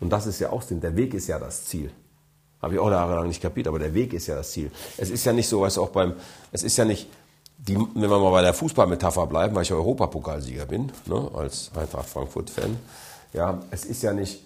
[0.00, 0.80] Und das ist ja auch Sinn.
[0.80, 1.90] Der Weg ist ja das Ziel.
[2.62, 4.70] Habe ich auch jahrelang nicht kapiert, aber der Weg ist ja das Ziel.
[4.96, 6.14] Es ist ja nicht so, du, auch beim,
[6.52, 7.08] es ist ja nicht,
[7.58, 12.08] die, wenn wir mal bei der Fußballmetapher bleiben, weil ich Europapokalsieger bin, ne, als Eintracht
[12.08, 12.76] Frankfurt-Fan,
[13.32, 14.42] ja, es ist ja nicht,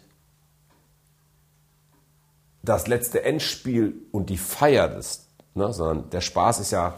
[2.62, 6.94] das letzte Endspiel und die Feier des, ne, sondern der Spaß ist ja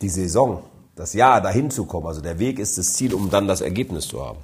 [0.00, 0.62] die Saison,
[0.96, 2.06] das Jahr dahin zu kommen.
[2.06, 4.38] Also der Weg ist das Ziel, um dann das Ergebnis zu haben.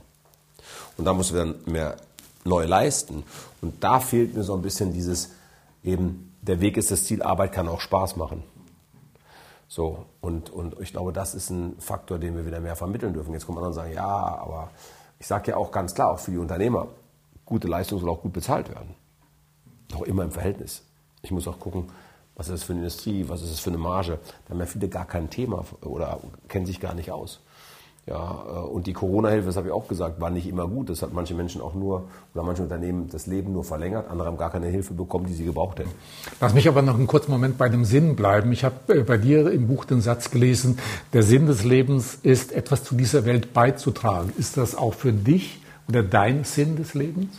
[0.97, 1.97] Und da muss wir dann mehr
[2.44, 3.24] neu leisten.
[3.61, 5.31] Und da fehlt mir so ein bisschen dieses
[5.85, 8.42] eben, der Weg ist das Ziel, Arbeit kann auch Spaß machen.
[9.68, 13.35] So, und, und ich glaube, das ist ein Faktor, den wir wieder mehr vermitteln dürfen.
[13.35, 14.70] Jetzt kommt man dann und sagen, ja, aber
[15.18, 16.88] ich sage ja auch ganz klar, auch für die Unternehmer,
[17.44, 18.94] gute Leistung soll auch gut bezahlt werden
[19.94, 20.83] auch immer im Verhältnis.
[21.22, 21.90] Ich muss auch gucken,
[22.35, 24.18] was ist das für eine Industrie, was ist das für eine Marge.
[24.44, 27.40] Da haben ja viele gar kein Thema oder kennen sich gar nicht aus.
[28.09, 30.88] Ja, äh, und die Corona-Hilfe, das habe ich auch gesagt, war nicht immer gut.
[30.88, 34.11] Das hat manche Menschen auch nur oder manche Unternehmen das Leben nur verlängert.
[34.11, 35.90] Andere haben gar keine Hilfe bekommen, die sie gebraucht hätten.
[36.40, 38.51] Lass mich aber noch einen kurzen Moment bei dem Sinn bleiben.
[38.53, 40.79] Ich habe äh, bei dir im Buch den Satz gelesen,
[41.12, 44.33] der Sinn des Lebens ist, etwas zu dieser Welt beizutragen.
[44.38, 47.37] Ist das auch für dich oder dein Sinn des Lebens?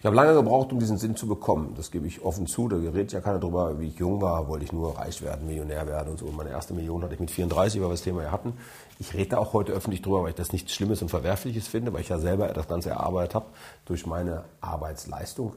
[0.00, 1.74] Ich habe lange gebraucht, um diesen Sinn zu bekommen.
[1.76, 2.68] Das gebe ich offen zu.
[2.68, 3.78] Da redet ja keiner drüber.
[3.78, 6.26] Wie ich jung war, wollte ich nur reich werden, Millionär werden und so.
[6.34, 8.54] meine erste Million hatte ich mit 34, weil wir das Thema ja hatten.
[9.00, 12.02] Ich rede auch heute öffentlich drüber, weil ich das nichts Schlimmes und Verwerfliches finde, weil
[12.02, 13.46] ich ja selber das Ganze erarbeitet habe
[13.86, 15.54] durch meine Arbeitsleistung.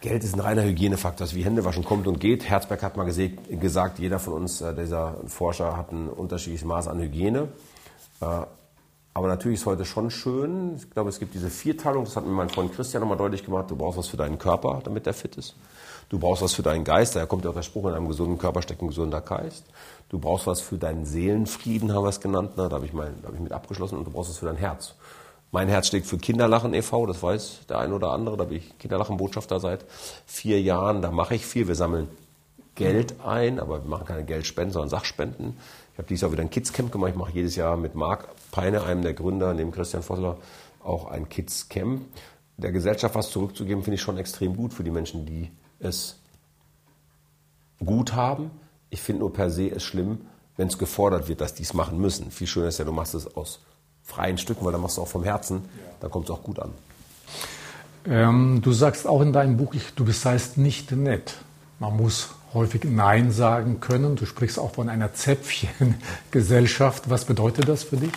[0.00, 2.48] Geld ist ein reiner Hygienefaktor, das wie Händewaschen kommt und geht.
[2.48, 7.00] Herzberg hat mal gesagt, jeder von uns, äh, dieser Forscher, hat ein unterschiedliches Maß an
[7.00, 7.48] Hygiene.
[8.20, 8.26] Äh,
[9.14, 10.76] aber natürlich ist heute schon schön.
[10.76, 12.04] Ich glaube, es gibt diese Vierteilung.
[12.04, 13.68] Das hat mir mein Freund Christian nochmal deutlich gemacht.
[13.68, 15.56] Du brauchst was für deinen Körper, damit der fit ist.
[16.12, 17.16] Du brauchst was für deinen Geist.
[17.16, 19.64] Daher kommt ja auch der Spruch, in einem gesunden Körper steckt ein gesunder Geist.
[20.10, 22.50] Du brauchst was für deinen Seelenfrieden, haben wir es genannt.
[22.56, 23.96] Da habe ich, da habe ich mit abgeschlossen.
[23.96, 24.94] Und du brauchst was für dein Herz.
[25.52, 28.36] Mein Herz steht für Kinderlachen e.V., das weiß der ein oder andere.
[28.36, 29.86] Da bin ich Kinderlachen-Botschafter seit
[30.26, 31.00] vier Jahren.
[31.00, 31.66] Da mache ich viel.
[31.66, 32.08] Wir sammeln
[32.74, 35.56] Geld ein, aber wir machen keine Geldspenden, sondern Sachspenden.
[35.94, 37.12] Ich habe dieses Jahr wieder ein Kids-Camp gemacht.
[37.12, 40.36] Ich mache jedes Jahr mit Marc Peine, einem der Gründer, neben Christian Vossler,
[40.84, 42.02] auch ein Kids-Camp.
[42.58, 45.50] Der Gesellschaft was zurückzugeben, finde ich schon extrem gut für die Menschen, die
[45.82, 46.16] es
[47.84, 48.50] gut haben.
[48.90, 50.20] Ich finde nur per se es schlimm,
[50.56, 52.30] wenn es gefordert wird, dass die es machen müssen.
[52.30, 53.60] Viel schöner ist ja, du machst es aus
[54.02, 55.62] freien Stücken, weil dann machst du auch vom Herzen,
[56.00, 56.70] dann kommt es auch gut an.
[58.04, 61.34] Ähm, du sagst auch in deinem Buch, ich, du bist heißt nicht nett.
[61.78, 64.16] Man muss häufig Nein sagen können.
[64.16, 67.08] Du sprichst auch von einer Zäpfchengesellschaft.
[67.10, 68.12] Was bedeutet das für dich?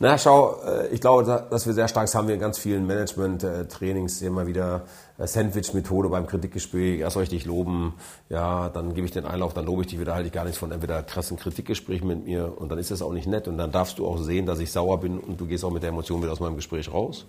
[0.00, 2.86] Na, schau, äh, ich glaube, dass wir sehr stark, das haben wir in ganz vielen
[2.86, 4.80] Management-Trainings immer wieder äh,
[5.26, 7.94] Sandwich-Methode beim Kritikgespräch, erst richtig loben,
[8.28, 10.58] ja, dann gebe ich den Einlauf, dann lobe ich dich wieder, halte ich gar nichts
[10.58, 13.72] von entweder krassen Kritikgesprächen mit mir und dann ist das auch nicht nett und dann
[13.72, 16.22] darfst du auch sehen, dass ich sauer bin und du gehst auch mit der Emotion
[16.22, 17.26] wieder aus meinem Gespräch raus.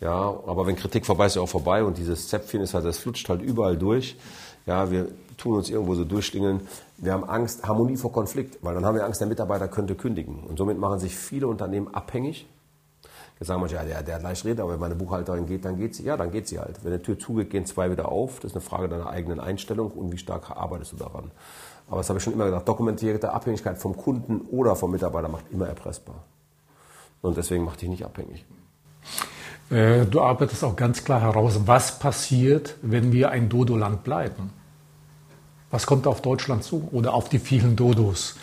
[0.00, 0.12] Ja,
[0.46, 2.98] aber wenn Kritik vorbei ist, ist ja auch vorbei und dieses Zäpfchen ist halt, das
[2.98, 4.16] flutscht halt überall durch.
[4.66, 6.60] Ja, wir tun uns irgendwo so durchschlingeln.
[6.98, 10.44] Wir haben Angst, Harmonie vor Konflikt, weil dann haben wir Angst, der Mitarbeiter könnte kündigen.
[10.44, 12.46] Und somit machen sich viele Unternehmen abhängig.
[13.38, 15.78] Jetzt sagen manche, ja, der, der hat leicht redet, aber wenn meine Buchhalterin geht, dann
[15.78, 16.04] geht sie.
[16.04, 16.82] Ja, dann geht sie halt.
[16.82, 18.40] Wenn eine Tür zugeht, gehen zwei wieder auf.
[18.40, 21.30] Das ist eine Frage deiner eigenen Einstellung und wie stark arbeitest du daran.
[21.88, 25.44] Aber das habe ich schon immer gesagt, dokumentierte Abhängigkeit vom Kunden oder vom Mitarbeiter macht
[25.50, 26.24] immer erpressbar.
[27.22, 28.44] Und deswegen macht dich nicht abhängig.
[29.70, 34.50] Äh, du arbeitest auch ganz klar heraus, was passiert, wenn wir ein Dodo-Land bleiben.
[35.70, 38.36] Was kommt auf Deutschland zu oder auf die vielen Dodos,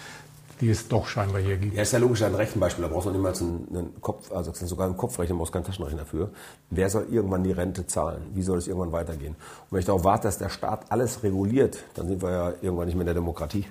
[0.62, 1.76] die es doch scheinbar hier gibt?
[1.76, 2.84] Ja, ist ja logisch ein Rechenbeispiel.
[2.84, 6.32] Da brauchst du niemals einen, einen Kopf, also sogar einen Kopfrechner, brauchst keinen Taschenrechner dafür.
[6.70, 8.24] Wer soll irgendwann die Rente zahlen?
[8.34, 9.34] Wie soll es irgendwann weitergehen?
[9.34, 12.86] Und wenn ich darauf warte, dass der Staat alles reguliert, dann sind wir ja irgendwann
[12.86, 13.66] nicht mehr in der Demokratie.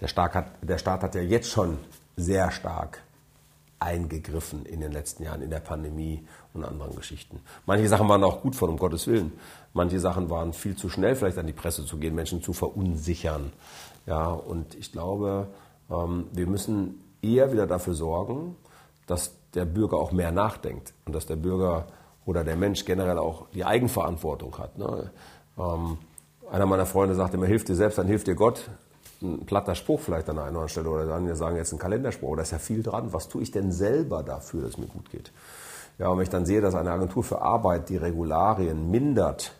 [0.00, 1.78] Der Staat hat, der Staat hat ja jetzt schon
[2.16, 3.02] sehr stark
[3.82, 7.40] eingegriffen in den letzten Jahren in der Pandemie und anderen Geschichten.
[7.66, 9.32] Manche Sachen waren auch gut von, um Gottes Willen.
[9.74, 13.52] Manche Sachen waren viel zu schnell, vielleicht an die Presse zu gehen, Menschen zu verunsichern.
[14.06, 15.48] Ja, und ich glaube,
[16.32, 18.56] wir müssen eher wieder dafür sorgen,
[19.06, 21.86] dass der Bürger auch mehr nachdenkt und dass der Bürger
[22.24, 24.78] oder der Mensch generell auch die Eigenverantwortung hat.
[24.78, 25.10] Ne?
[25.58, 25.98] Ähm,
[26.50, 28.68] einer meiner Freunde sagte immer, hilf dir selbst, dann hilft dir Gott.
[29.20, 32.36] Ein platter Spruch vielleicht an einer anderen Stelle oder dann wir sagen jetzt ein Kalenderspruch.
[32.36, 33.12] Da ist ja viel dran.
[33.12, 35.32] Was tue ich denn selber dafür, dass es mir gut geht?
[35.98, 39.52] Ja, und wenn ich dann sehe, dass eine Agentur für Arbeit die Regularien mindert,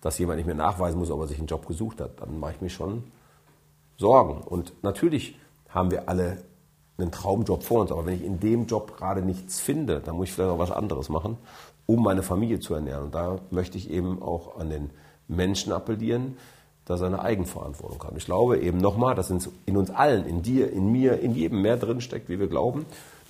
[0.00, 2.52] dass jemand nicht mehr nachweisen muss, ob er sich einen Job gesucht hat, dann mache
[2.52, 3.04] ich mir schon
[3.96, 4.42] Sorgen.
[4.42, 5.38] Und natürlich
[5.72, 6.38] haben wir alle
[6.98, 10.28] einen Traumjob vor uns, aber wenn ich in dem Job gerade nichts finde, dann muss
[10.28, 11.36] ich vielleicht auch was anderes machen,
[11.86, 13.04] um meine Familie zu ernähren.
[13.04, 14.90] Und da möchte ich eben auch an den
[15.28, 16.36] Menschen appellieren,
[16.84, 18.16] dass er eine Eigenverantwortung hat.
[18.16, 21.76] Ich glaube eben nochmal, dass in uns allen, in dir, in mir, in jedem mehr
[21.76, 22.86] drinsteckt, wie wir glauben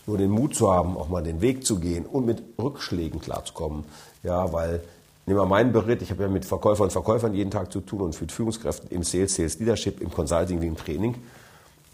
[0.07, 3.85] nur den Mut zu haben, auch mal den Weg zu gehen und mit Rückschlägen klarzukommen.
[4.23, 4.83] Ja, weil,
[5.27, 8.01] nehmen wir meinen Bericht, ich habe ja mit Verkäufern und Verkäufern jeden Tag zu tun
[8.01, 11.15] und mit Führungskräften im Sales, Sales Leadership, im Consulting wie im Training.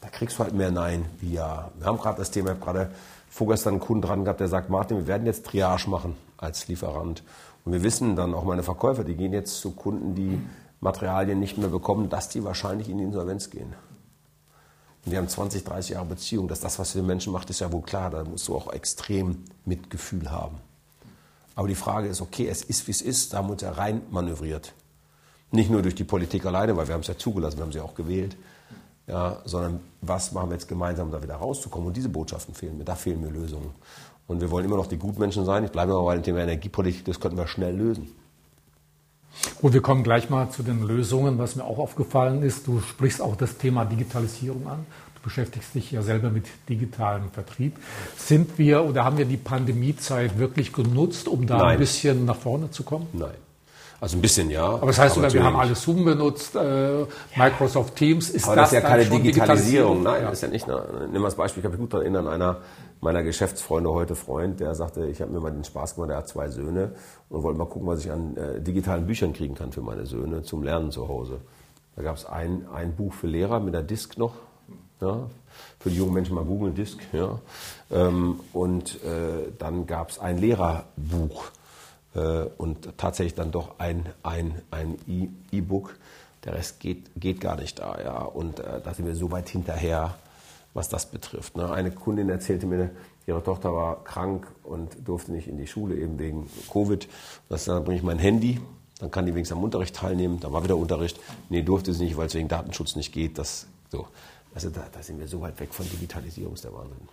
[0.01, 1.71] Da kriegst du halt mehr Nein wie Ja.
[1.79, 2.91] Wir haben gerade das Thema, ich habe gerade
[3.29, 7.23] vorgestern einen Kunden dran gehabt, der sagt, Martin, wir werden jetzt Triage machen als Lieferant.
[7.65, 10.41] Und wir wissen dann auch meine Verkäufer, die gehen jetzt zu Kunden, die
[10.81, 13.75] Materialien nicht mehr bekommen, dass die wahrscheinlich in die Insolvenz gehen.
[15.05, 16.49] Und wir haben 20, 30 Jahre Beziehung.
[16.49, 18.11] Dass das, was für den Menschen macht, ist ja wohl klar.
[18.11, 20.59] Da musst du auch extrem Mitgefühl haben.
[21.55, 23.33] Aber die Frage ist, okay, es ist, wie es ist.
[23.33, 24.75] Da haben wir uns ja rein manövriert.
[25.51, 27.81] Nicht nur durch die Politik alleine, weil wir haben es ja zugelassen, wir haben sie
[27.81, 28.37] auch gewählt.
[29.09, 31.89] Ja, sondern was machen wir jetzt gemeinsam, um da wieder rauszukommen?
[31.89, 32.85] Und diese Botschaften fehlen mir.
[32.85, 33.71] Da fehlen mir Lösungen.
[34.27, 35.65] Und wir wollen immer noch die Gutmenschen sein.
[35.65, 37.07] Ich bleibe aber bei dem Thema Energiepolitik.
[37.07, 38.09] Das könnten wir schnell lösen.
[39.63, 41.39] Und wir kommen gleich mal zu den Lösungen.
[41.39, 44.85] Was mir auch aufgefallen ist, du sprichst auch das Thema Digitalisierung an.
[45.15, 47.77] Du beschäftigst dich ja selber mit digitalem Vertrieb.
[48.17, 51.67] Sind wir oder haben wir die Pandemiezeit wirklich genutzt, um da Nein.
[51.69, 53.07] ein bisschen nach vorne zu kommen?
[53.15, 53.31] Nein.
[54.01, 54.65] Also ein bisschen ja.
[54.65, 58.31] Aber das heißt sogar, wir haben alle Zoom benutzt, äh, Microsoft Teams.
[58.31, 60.05] Ist aber das, das ist ja keine Digitalisierung.
[60.05, 60.31] Nein, ja.
[60.31, 60.69] das ist ja nicht.
[60.69, 62.59] Ne, nimm mal das Beispiel, ich kann mich gut daran erinnern, einer
[63.01, 66.29] meiner Geschäftsfreunde, heute Freund, der sagte, ich habe mir mal den Spaß gemacht, er hat
[66.29, 66.93] zwei Söhne
[67.29, 70.43] und wollte mal gucken, was ich an äh, digitalen Büchern kriegen kann für meine Söhne
[70.43, 71.41] zum Lernen zu Hause.
[71.97, 74.35] Da gab es ein, ein Buch für Lehrer mit der Disk noch.
[75.01, 75.29] Ja,
[75.79, 76.99] für die jungen Menschen mal Google Disk.
[77.13, 77.39] Ja.
[77.91, 81.45] Ähm, und äh, dann gab es ein Lehrerbuch
[82.57, 84.97] und tatsächlich dann doch ein, ein, ein
[85.51, 85.97] E-Book.
[86.45, 88.01] Der Rest geht, geht gar nicht da.
[88.01, 88.19] Ja.
[88.23, 90.15] Und äh, da sind wir so weit hinterher,
[90.75, 91.57] was das betrifft.
[91.57, 91.71] Ne.
[91.71, 92.91] Eine Kundin erzählte mir,
[93.27, 97.09] ihre Tochter war krank und durfte nicht in die Schule, eben wegen Covid.
[97.49, 98.61] Das, dann bringe ich mein Handy,
[99.01, 100.41] dann kann die wenigstens am Unterricht teilnehmen.
[100.41, 101.19] Dann war wieder Unterricht.
[101.49, 103.39] Nee, durfte sie nicht, weil es wegen Datenschutz nicht geht.
[103.39, 104.07] Das, so.
[104.55, 107.09] Also da, da sind wir so weit weg von Digitalisierung, ist der Wahnsinn.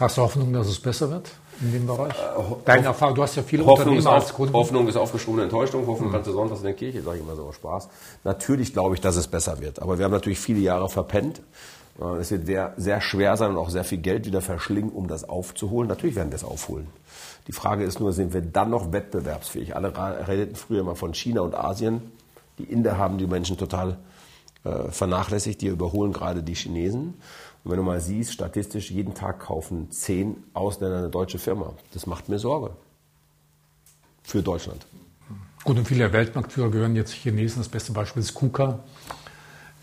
[0.00, 2.14] Hast du Hoffnung, dass es besser wird in dem Bereich?
[2.14, 4.54] Äh, Deine Erfahrung, du hast ja viele Hoffnung Unternehmer als Kunden.
[4.54, 6.12] Hoffnung ist aufgeschobene Enttäuschung, Hoffnung mhm.
[6.12, 7.88] kannst du sonntags in der Kirche, sage ich immer so aus Spaß.
[8.24, 11.42] Natürlich glaube ich, dass es besser wird, aber wir haben natürlich viele Jahre verpennt.
[12.00, 15.08] Äh, es wird sehr, sehr schwer sein und auch sehr viel Geld wieder verschlingen, um
[15.08, 15.88] das aufzuholen.
[15.88, 16.86] Natürlich werden wir es aufholen.
[17.46, 19.76] Die Frage ist nur, sind wir dann noch wettbewerbsfähig?
[19.76, 19.92] Alle
[20.26, 22.12] redeten früher immer von China und Asien.
[22.58, 23.98] Die Inder haben die Menschen total
[24.64, 27.14] äh, vernachlässigt, die überholen gerade die Chinesen.
[27.64, 31.74] Und wenn du mal siehst, statistisch jeden Tag kaufen zehn Ausländer eine deutsche Firma.
[31.92, 32.70] Das macht mir Sorge.
[34.22, 34.86] Für Deutschland.
[35.64, 37.60] Gut, und viele Weltmarktführer gehören jetzt Chinesen.
[37.60, 38.80] Das beste Beispiel ist KUKA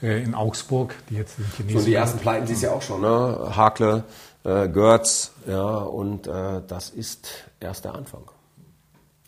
[0.01, 1.79] äh, in Augsburg, die jetzt den Chinesen.
[1.79, 3.51] So, die ersten pleiten sie es ja auch schon, ne?
[3.55, 4.03] Hakle,
[4.43, 7.29] äh, Görz, ja, und äh, das ist
[7.61, 8.23] erst der Anfang.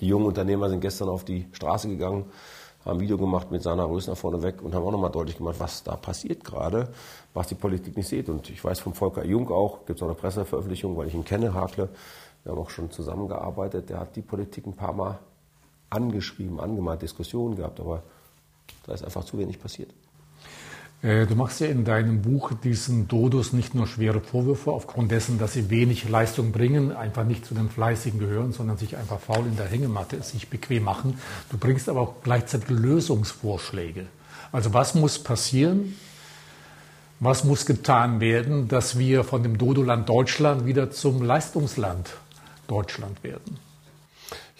[0.01, 2.25] Die jungen Unternehmer sind gestern auf die Straße gegangen,
[2.86, 5.84] haben ein Video gemacht mit Sana Rösner vorneweg und haben auch nochmal deutlich gemacht, was
[5.84, 6.89] da passiert gerade,
[7.34, 8.30] was die Politik nicht sieht.
[8.30, 11.24] Und ich weiß vom Volker Jung auch, gibt es auch eine Presseveröffentlichung, weil ich ihn
[11.24, 11.89] kenne, Hakle,
[12.44, 15.20] wir haben auch schon zusammengearbeitet, der hat die Politik ein paar Mal
[15.91, 18.02] angeschrieben, angemalt, Diskussionen gehabt, aber
[18.86, 19.91] da ist einfach zu wenig passiert.
[21.01, 25.39] Äh, du machst ja in deinem Buch diesen Dodos nicht nur schwere Vorwürfe aufgrund dessen,
[25.39, 29.45] dass sie wenig Leistung bringen, einfach nicht zu den Fleißigen gehören, sondern sich einfach faul
[29.47, 31.19] in der Hängematte sich bequem machen.
[31.49, 34.05] Du bringst aber auch gleichzeitig Lösungsvorschläge.
[34.51, 35.95] Also was muss passieren?
[37.19, 42.09] Was muss getan werden, dass wir von dem Dodoland Deutschland wieder zum Leistungsland
[42.67, 43.59] Deutschland werden?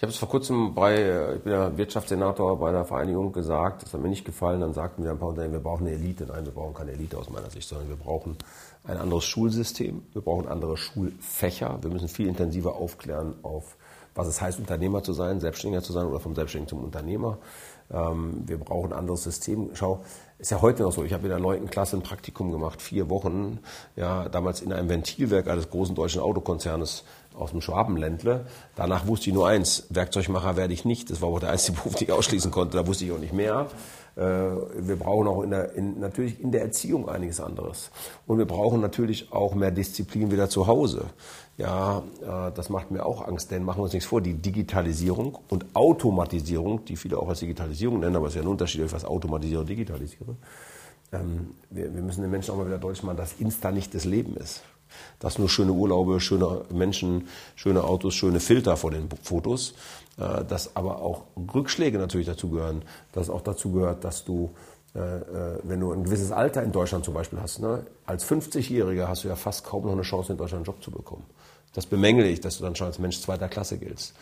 [0.02, 3.84] Ich habe es vor kurzem bei, äh, ich bin ja Wirtschaftssenator bei der Vereinigung gesagt,
[3.84, 6.26] das hat mir nicht gefallen, dann sagten wir ein paar Unternehmen, wir brauchen eine Elite.
[6.26, 8.36] Nein, wir brauchen keine Elite aus meiner Sicht, sondern wir brauchen
[8.82, 13.76] ein anderes Schulsystem, wir brauchen andere Schulfächer, wir müssen viel intensiver aufklären auf,
[14.16, 17.38] was es heißt, Unternehmer zu sein, Selbstständiger zu sein oder vom Selbstständigen zum Unternehmer.
[17.92, 19.70] Ähm, wir brauchen ein anderes System.
[19.74, 20.00] Schau,
[20.38, 21.04] ist ja heute noch so.
[21.04, 23.60] Ich habe in der neunten Klasse ein Praktikum gemacht, vier Wochen,
[23.94, 27.04] ja, damals in einem Ventilwerk eines großen deutschen Autokonzernes
[27.36, 28.46] aus dem Schwabenländle.
[28.76, 31.10] Danach wusste ich nur eins, Werkzeugmacher werde ich nicht.
[31.10, 32.76] Das war auch der einzige Beruf, den ich ausschließen konnte.
[32.76, 33.68] Da wusste ich auch nicht mehr.
[34.16, 37.90] Äh, wir brauchen auch in der, in, natürlich in der Erziehung einiges anderes.
[38.26, 41.06] Und wir brauchen natürlich auch mehr Disziplin wieder zu Hause.
[41.56, 45.38] Ja, äh, das macht mir auch Angst, denn machen wir uns nichts vor, die Digitalisierung
[45.48, 48.88] und Automatisierung, die viele auch als Digitalisierung nennen, aber es ist ja ein Unterschied, ob
[48.88, 50.36] ich was automatisiere und digitalisiere.
[51.12, 54.04] Ähm, wir, wir müssen den Menschen auch mal wieder deutlich machen, dass Insta nicht das
[54.04, 54.62] Leben ist
[55.18, 59.74] dass nur schöne Urlaube, schöne Menschen, schöne Autos, schöne Filter vor den Fotos,
[60.18, 61.22] äh, dass aber auch
[61.54, 64.50] Rückschläge natürlich dazu gehören, dass auch dazu gehört, dass du
[64.94, 69.08] äh, äh, wenn du ein gewisses Alter in Deutschland zum Beispiel hast, ne, als 50-Jähriger
[69.08, 71.24] hast du ja fast kaum noch eine Chance, in Deutschland einen Job zu bekommen.
[71.72, 74.14] Das bemängele ich, dass du dann schon als Mensch zweiter Klasse giltst.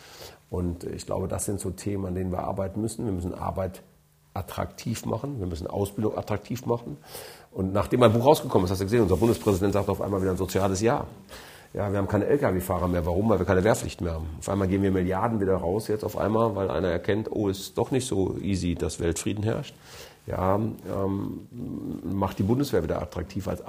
[0.49, 3.05] Und ich glaube, das sind so Themen, an denen wir arbeiten müssen.
[3.05, 3.81] Wir müssen Arbeit
[4.33, 6.97] attraktiv machen, wir müssen Ausbildung attraktiv machen.
[7.51, 10.31] Und nachdem mein Buch rausgekommen ist, hast du gesehen, unser Bundespräsident sagt auf einmal wieder
[10.31, 11.05] ein soziales Ja.
[11.73, 13.05] Ja, wir haben keine Lkw-Fahrer mehr.
[13.05, 13.29] Warum?
[13.29, 14.27] Weil wir keine Wehrpflicht mehr haben.
[14.39, 17.77] Auf einmal gehen wir Milliarden wieder raus jetzt auf einmal, weil einer erkennt, oh, ist
[17.77, 19.73] doch nicht so easy, dass Weltfrieden herrscht.
[20.27, 21.47] Ja, ähm,
[22.03, 23.65] macht die Bundeswehr wieder attraktiv als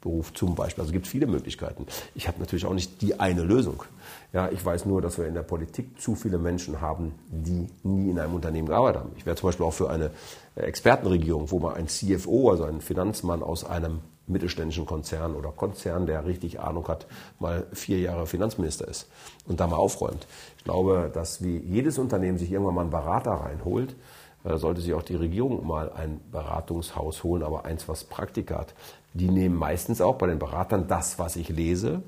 [0.00, 0.82] Ausbildungsberuf zum Beispiel.
[0.82, 1.86] Also es gibt viele Möglichkeiten.
[2.14, 3.84] Ich habe natürlich auch nicht die eine Lösung.
[4.32, 8.10] Ja, ich weiß nur, dass wir in der Politik zu viele Menschen haben, die nie
[8.10, 9.12] in einem Unternehmen gearbeitet haben.
[9.16, 10.10] Ich wäre zum Beispiel auch für eine
[10.56, 16.24] Expertenregierung, wo man ein CFO, also ein Finanzmann aus einem mittelständischen Konzern oder Konzern, der
[16.24, 17.06] richtig Ahnung hat,
[17.40, 19.08] mal vier Jahre Finanzminister ist
[19.46, 20.26] und da mal aufräumt.
[20.58, 23.96] Ich glaube, dass wie jedes Unternehmen sich irgendwann mal einen Berater reinholt,
[24.44, 28.74] äh, sollte sich auch die Regierung mal ein Beratungshaus holen, aber eins, was Praktika hat.
[29.14, 32.02] Die nehmen meistens auch bei den Beratern das, was ich lese,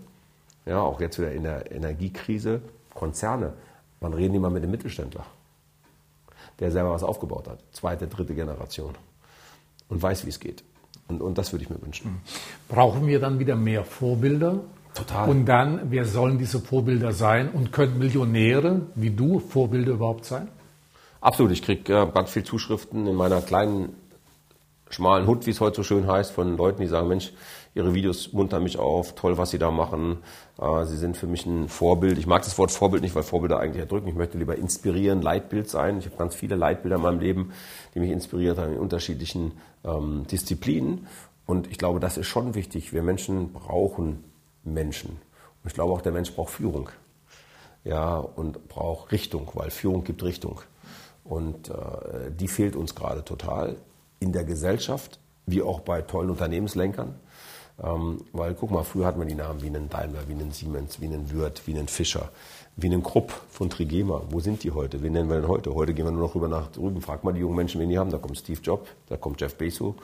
[0.66, 2.62] ja, auch jetzt wieder in der Energiekrise,
[2.94, 3.54] Konzerne.
[4.00, 5.26] Man reden immer mit dem Mittelständler,
[6.60, 8.94] der selber was aufgebaut hat, zweite, dritte Generation
[9.88, 10.62] und weiß, wie es geht.
[11.08, 12.06] Und, und das würde ich mir wünschen.
[12.06, 12.20] Hm.
[12.68, 14.60] Brauchen wir dann wieder mehr Vorbilder?
[14.94, 15.28] Total.
[15.28, 17.50] Und dann, wer sollen diese Vorbilder sein?
[17.50, 20.48] Und können Millionäre wie du Vorbilder überhaupt sein?
[21.20, 21.52] Absolut.
[21.52, 23.94] Ich kriege äh, ganz viele Zuschriften in meiner kleinen,
[24.94, 27.32] schmalen Hut, wie es heute so schön heißt, von Leuten, die sagen, Mensch,
[27.74, 30.18] Ihre Videos muntern mich auf, toll, was Sie da machen.
[30.60, 32.18] Äh, Sie sind für mich ein Vorbild.
[32.18, 34.08] Ich mag das Wort Vorbild nicht, weil Vorbilder eigentlich erdrücken.
[34.08, 35.98] Ich möchte lieber inspirieren, Leitbild sein.
[35.98, 37.52] Ich habe ganz viele Leitbilder in meinem Leben,
[37.94, 39.52] die mich inspiriert haben in unterschiedlichen
[39.84, 41.06] ähm, Disziplinen.
[41.46, 42.92] Und ich glaube, das ist schon wichtig.
[42.92, 44.22] Wir Menschen brauchen
[44.64, 45.10] Menschen.
[45.10, 46.90] Und ich glaube auch, der Mensch braucht Führung.
[47.84, 50.60] Ja, und braucht Richtung, weil Führung gibt Richtung.
[51.24, 53.76] Und äh, die fehlt uns gerade total
[54.22, 57.14] in der Gesellschaft, wie auch bei tollen Unternehmenslenkern.
[57.82, 61.00] Ähm, weil guck mal, früher hatten wir die Namen wie einen Daimler, wie einen Siemens,
[61.00, 62.28] wie einen Würth, wie einen Fischer,
[62.76, 64.22] wie einen Krupp von Trigema.
[64.30, 65.02] Wo sind die heute?
[65.02, 65.74] Wen nennen wir denn heute?
[65.74, 67.00] Heute gehen wir nur noch rüber nach drüben.
[67.00, 68.10] Frag mal die jungen Menschen, wen die haben.
[68.10, 69.94] Da kommt Steve Jobs, da kommt Jeff Bezos,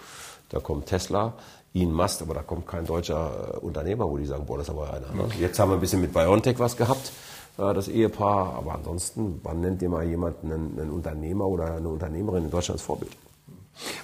[0.49, 1.35] da kommt Tesla,
[1.75, 4.75] Elon Musk, aber da kommt kein deutscher äh, Unternehmer, wo die sagen, boah, das ist
[4.75, 5.13] aber einer.
[5.13, 5.29] Ne?
[5.39, 7.13] Jetzt haben wir ein bisschen mit BioNTech was gehabt,
[7.59, 8.55] äh, das Ehepaar.
[8.55, 12.81] Aber ansonsten, wann nennt ihr mal jemanden einen, einen Unternehmer oder eine Unternehmerin in Deutschland
[12.81, 13.12] als Vorbild?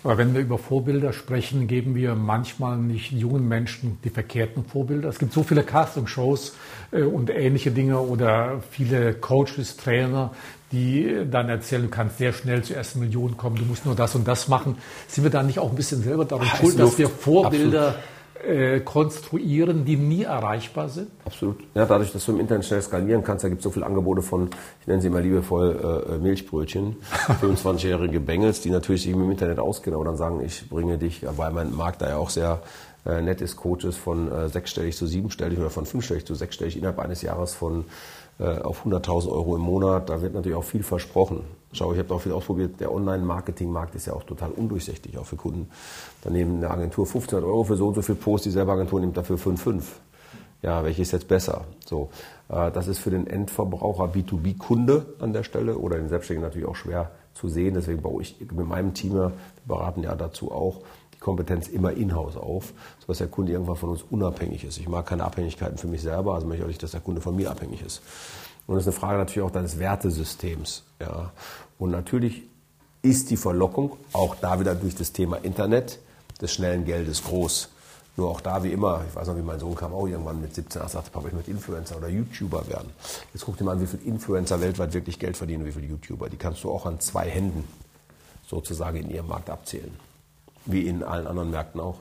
[0.03, 5.09] Aber wenn wir über Vorbilder sprechen, geben wir manchmal nicht jungen Menschen die verkehrten Vorbilder.
[5.09, 6.55] Es gibt so viele Castingshows
[6.93, 10.33] äh, und ähnliche Dinge oder viele Coaches, Trainer,
[10.72, 14.14] die dann erzählen, du kannst sehr schnell zur ersten Million kommen, du musst nur das
[14.14, 14.77] und das machen.
[15.09, 18.14] Sind wir da nicht auch ein bisschen selber darum schuld, dass wir Vorbilder Absolut
[18.47, 21.09] äh, konstruieren, die nie erreichbar sind?
[21.24, 21.61] Absolut.
[21.74, 24.22] Ja, dadurch, dass du im Internet schnell skalieren kannst, da gibt es so viele Angebote
[24.22, 26.97] von, ich nenne sie mal liebevoll äh, Milchbrötchen,
[27.40, 31.53] 25-jährige Bengels, die natürlich sich im Internet auskennen, aber dann sagen, ich bringe dich, weil
[31.53, 32.62] mein Markt da ja auch sehr
[33.07, 36.99] äh, nett ist, Coaches von äh, sechsstellig zu siebenstellig oder von fünfstellig zu sechsstellig innerhalb
[36.99, 37.84] eines Jahres von
[38.38, 40.09] äh, auf 100.000 Euro im Monat.
[40.09, 41.40] Da wird natürlich auch viel versprochen.
[41.75, 42.79] Schau, ich habe auch viel ausprobiert.
[42.79, 45.68] Der Online-Marketing-Markt ist ja auch total undurchsichtig, auch für Kunden.
[46.22, 49.16] Da nehmen eine Agentur 1500 Euro für so und so viel Post, dieselbe Agentur nimmt
[49.16, 49.83] dafür 5,5.
[50.62, 51.64] Ja, welche ist jetzt besser?
[51.85, 52.11] So,
[52.49, 56.77] äh, das ist für den Endverbraucher B2B-Kunde an der Stelle oder den Selbstständigen natürlich auch
[56.77, 57.75] schwer zu sehen.
[57.75, 59.33] Deswegen baue ich mit meinem Team, wir
[59.66, 60.81] beraten ja dazu auch,
[61.18, 64.79] Kompetenz immer in-house auf, sodass der Kunde irgendwann von uns unabhängig ist.
[64.79, 67.20] Ich mag keine Abhängigkeiten für mich selber, also möchte ich auch nicht, dass der Kunde
[67.20, 68.03] von mir abhängig ist.
[68.66, 70.85] Und das ist eine Frage natürlich auch deines Wertesystems.
[71.01, 71.33] Ja.
[71.79, 72.43] Und natürlich
[73.03, 75.99] ist die Verlockung auch da wieder durch das Thema Internet
[76.41, 77.68] des schnellen Geldes groß.
[78.16, 80.55] Nur auch da wie immer, ich weiß noch, wie mein Sohn kam auch irgendwann mit
[80.55, 82.91] 17, er sagte, Papa, ich möchte Influencer oder YouTuber werden.
[83.33, 85.87] Jetzt guck dir mal an, wie viele Influencer weltweit wirklich Geld verdienen und wie viele
[85.87, 86.29] YouTuber.
[86.29, 87.64] Die kannst du auch an zwei Händen
[88.47, 89.93] sozusagen in ihrem Markt abzählen
[90.66, 91.99] wie in allen anderen Märkten auch.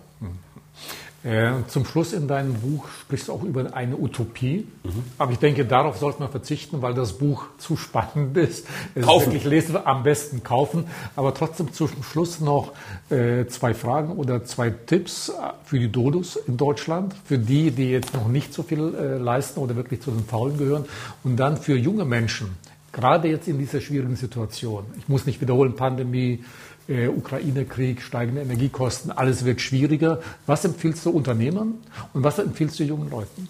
[1.24, 4.68] Äh, zum Schluss in deinem Buch sprichst du auch über eine Utopie.
[4.84, 5.04] Mhm.
[5.18, 8.68] Aber ich denke, darauf sollte man verzichten, weil das Buch zu spannend ist.
[8.94, 9.20] Es kaufen.
[9.20, 10.86] Ist wirklich lesen, am besten kaufen.
[11.16, 12.74] Aber trotzdem zum Schluss noch
[13.10, 15.32] äh, zwei Fragen oder zwei Tipps
[15.64, 17.16] für die Dodos in Deutschland.
[17.26, 20.58] Für die, die jetzt noch nicht so viel äh, leisten oder wirklich zu den Faulen
[20.58, 20.86] gehören.
[21.24, 22.58] Und dann für junge Menschen,
[22.92, 24.86] gerade jetzt in dieser schwierigen Situation.
[24.98, 26.44] Ich muss nicht wiederholen, Pandemie,
[26.88, 30.20] äh, Ukraine-Krieg, steigende Energiekosten, alles wird schwieriger.
[30.46, 31.76] Was empfiehlst du Unternehmern
[32.14, 33.48] und was empfiehlst du jungen Leuten?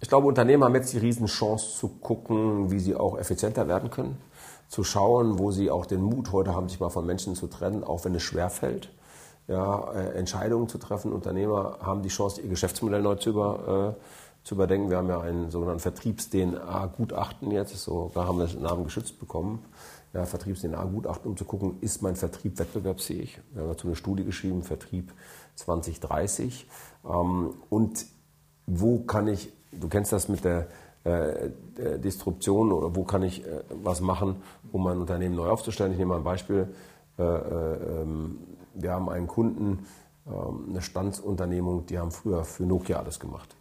[0.00, 4.16] Ich glaube, Unternehmer haben jetzt die Riesenchance zu gucken, wie sie auch effizienter werden können,
[4.68, 7.82] zu schauen, wo sie auch den Mut heute haben, sich mal von Menschen zu trennen,
[7.82, 8.90] auch wenn es schwer fällt.
[9.48, 11.12] Ja, äh, Entscheidungen zu treffen.
[11.12, 14.90] Unternehmer haben die Chance, ihr Geschäftsmodell neu zu, über, äh, zu überdenken.
[14.90, 19.64] Wir haben ja einen sogenannten Vertriebs-DNA-Gutachten jetzt, sogar haben wir den Namen geschützt bekommen
[20.12, 23.40] ja, Vertriebs-DNA-Gutachten, um zu gucken, ist mein Vertrieb wettbewerbsfähig.
[23.52, 25.12] Wir haben dazu eine Studie geschrieben, Vertrieb
[25.56, 26.66] 2030.
[27.04, 28.06] Ähm, und
[28.66, 30.68] wo kann ich, du kennst das mit der,
[31.04, 31.50] äh,
[31.98, 34.36] Disruption oder wo kann ich äh, was machen,
[34.72, 35.92] um mein Unternehmen neu aufzustellen.
[35.92, 36.68] Ich nehme mal ein Beispiel.
[37.18, 38.38] Äh, äh ähm,
[38.74, 39.86] wir haben einen Kunden,
[40.26, 43.56] ähm, eine Standsunternehmung, die haben früher für Nokia alles gemacht.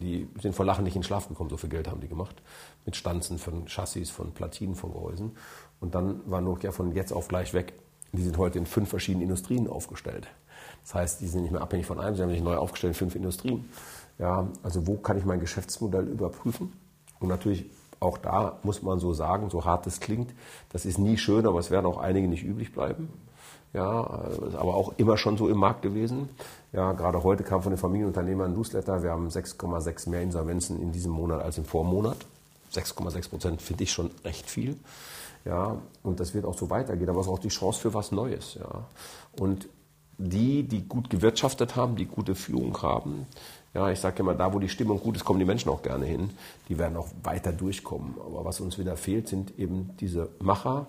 [0.00, 2.36] Die sind vor Lachen nicht in Schlaf gekommen, so viel Geld haben die gemacht.
[2.84, 5.36] Mit Stanzen von Chassis, von Platinen, von Gehäusen.
[5.80, 7.72] Und dann war Nokia von jetzt auf gleich weg.
[8.12, 10.28] Die sind heute in fünf verschiedenen Industrien aufgestellt.
[10.82, 12.98] Das heißt, die sind nicht mehr abhängig von einem, sie haben sich neu aufgestellt in
[12.98, 13.68] fünf Industrien.
[14.18, 16.72] Ja, also wo kann ich mein Geschäftsmodell überprüfen?
[17.18, 17.66] Und natürlich
[17.98, 20.34] auch da muss man so sagen, so hart es klingt,
[20.70, 23.08] das ist nie schön, aber es werden auch einige nicht üblich bleiben.
[23.72, 26.30] Ja, ist aber auch immer schon so im Markt gewesen.
[26.76, 29.02] Ja, gerade heute kam von den Familienunternehmern ein Newsletter.
[29.02, 32.18] Wir haben 6,6 mehr Insolvenzen in diesem Monat als im Vormonat.
[32.74, 34.76] 6,6 Prozent finde ich schon recht viel.
[35.46, 37.08] Ja, und das wird auch so weitergehen.
[37.08, 38.58] Aber es ist auch die Chance für was Neues.
[38.60, 38.84] Ja.
[39.40, 39.68] Und
[40.18, 43.26] die, die gut gewirtschaftet haben, die gute Führung haben,
[43.72, 46.04] ja, ich sage immer, da wo die Stimmung gut ist, kommen die Menschen auch gerne
[46.04, 46.28] hin.
[46.68, 48.16] Die werden auch weiter durchkommen.
[48.18, 50.88] Aber was uns wieder fehlt, sind eben diese Macher,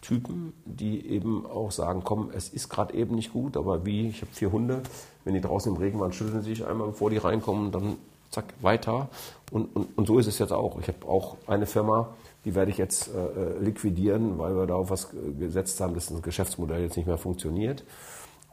[0.00, 4.22] Typen, die eben auch sagen, komm, es ist gerade eben nicht gut, aber wie, ich
[4.22, 4.82] habe vier Hunde,
[5.24, 7.96] wenn die draußen im Regen waren, schütteln sie sich einmal, bevor die reinkommen, dann
[8.30, 9.08] zack, weiter.
[9.50, 10.78] Und, und, und so ist es jetzt auch.
[10.80, 12.08] Ich habe auch eine Firma,
[12.44, 15.08] die werde ich jetzt äh, äh liquidieren, weil wir da auf was
[15.38, 17.84] gesetzt haben, dass das Geschäftsmodell jetzt nicht mehr funktioniert.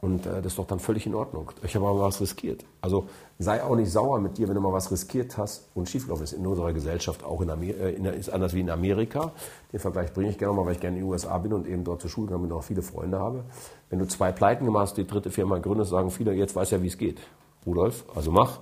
[0.00, 1.50] Und äh, das ist doch dann völlig in Ordnung.
[1.62, 2.64] Ich habe aber was riskiert.
[2.80, 6.24] Also sei auch nicht sauer mit dir, wenn du mal was riskiert hast und schiefgelaufen
[6.24, 6.32] ist.
[6.32, 9.32] In unserer Gesellschaft auch in Amerika, äh, ist anders wie in Amerika.
[9.72, 11.82] Den Vergleich bringe ich gerne mal, weil ich gerne in den USA bin und eben
[11.82, 13.44] dort zur Schule gegangen bin und auch viele Freunde habe.
[13.90, 16.82] Wenn du zwei Pleiten gemacht hast, die dritte Firma gründest, sagen viele, jetzt weiß ja,
[16.82, 17.18] wie es geht.
[17.66, 18.60] Rudolf, also mach.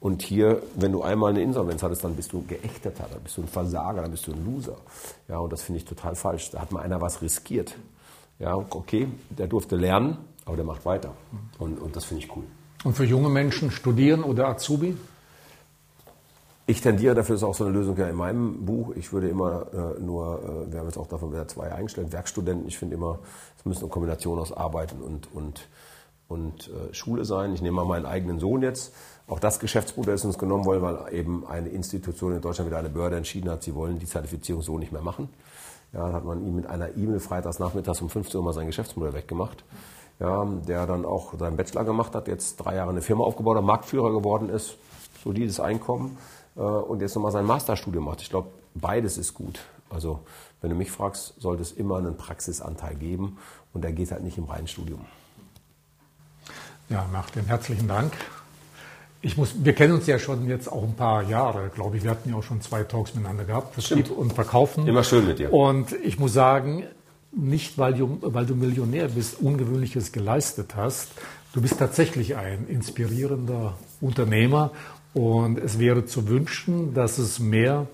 [0.00, 3.42] Und hier, wenn du einmal eine Insolvenz hattest, dann bist du geächteter, dann bist du
[3.42, 4.76] ein Versager, dann bist du ein Loser.
[5.28, 6.50] Ja, und das finde ich total falsch.
[6.50, 7.76] Da hat mal einer was riskiert.
[8.40, 11.14] Ja, okay, der durfte lernen, aber der macht weiter.
[11.58, 12.44] Und, und das finde ich cool.
[12.84, 14.96] Und für junge Menschen studieren oder Azubi?
[16.66, 18.92] Ich tendiere, dafür ist auch so eine Lösung ja in meinem Buch.
[18.94, 22.68] Ich würde immer äh, nur, äh, wir haben jetzt auch davon wieder zwei eingestellt, Werkstudenten.
[22.68, 23.18] Ich finde immer,
[23.58, 25.68] es müssen eine Kombination aus Arbeiten und, und,
[26.28, 27.52] und äh, Schule sein.
[27.54, 28.94] Ich nehme mal meinen eigenen Sohn jetzt.
[29.26, 32.90] Auch das Geschäftsmodell ist uns genommen worden, weil eben eine Institution in Deutschland wieder eine
[32.90, 35.28] Behörde entschieden hat, sie wollen die Zertifizierung so nicht mehr machen.
[35.92, 38.66] Ja, dann hat man ihm mit einer E-Mail freitags nachmittags um 15 Uhr mal sein
[38.66, 39.64] Geschäftsmodell weggemacht
[40.22, 43.64] ja, der dann auch seinen Bachelor gemacht hat, jetzt drei Jahre eine Firma aufgebaut hat,
[43.64, 44.76] Marktführer geworden ist,
[45.24, 46.16] solides Einkommen
[46.56, 48.22] äh, und jetzt nochmal sein Masterstudium macht.
[48.22, 49.60] Ich glaube, beides ist gut.
[49.90, 50.20] Also
[50.60, 53.38] wenn du mich fragst, sollte es immer einen Praxisanteil geben
[53.72, 55.04] und der geht halt nicht im reinen Studium.
[56.88, 58.12] Ja, Martin, herzlichen Dank
[59.22, 62.04] Ich muss, wir kennen uns ja schon jetzt auch ein paar Jahre, glaube ich.
[62.04, 64.86] Wir hatten ja auch schon zwei Talks miteinander gehabt, Vertrieb und Verkaufen.
[64.86, 65.52] Immer schön mit dir.
[65.52, 66.84] Und ich muss sagen,
[67.32, 71.08] nicht weil du, weil du Millionär bist, Ungewöhnliches geleistet hast.
[71.52, 74.70] Du bist tatsächlich ein inspirierender Unternehmer
[75.14, 77.86] und es wäre zu wünschen, dass es mehr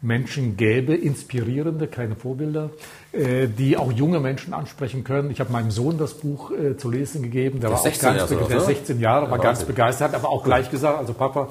[0.00, 2.70] Menschen gäbe, inspirierende, keine Vorbilder,
[3.12, 5.30] äh, die auch junge Menschen ansprechen können.
[5.30, 7.60] Ich habe meinem Sohn das Buch äh, zu lesen gegeben.
[7.60, 10.70] Der, der war auch ganz Jahre, der 16 Jahre, war ganz begeistert, aber auch gleich
[10.70, 11.48] gesagt, also Papa,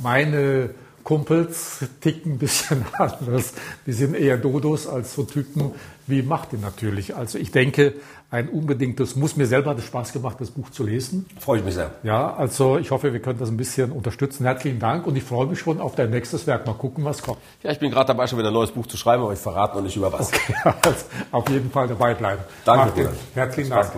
[0.00, 0.70] meine
[1.04, 3.52] Kumpels ticken ein bisschen anders.
[3.86, 5.72] Die sind eher Dodos als so Typen
[6.06, 7.14] wie Martin natürlich.
[7.14, 7.94] Also ich denke,
[8.30, 11.26] ein unbedingtes, muss mir selber hat es Spaß gemacht, das Buch zu lesen.
[11.38, 11.92] Freue ich mich sehr.
[12.02, 14.44] Ja, also ich hoffe, wir können das ein bisschen unterstützen.
[14.44, 16.66] Herzlichen Dank und ich freue mich schon auf dein nächstes Werk.
[16.66, 17.38] Mal gucken, was kommt.
[17.62, 19.76] Ja, ich bin gerade dabei, schon wieder ein neues Buch zu schreiben, aber ich verrate
[19.76, 20.32] noch nicht über was.
[20.32, 22.42] Okay, also auf jeden Fall dabei bleiben.
[22.64, 23.92] Danke, Martin, Herzlichen Dank.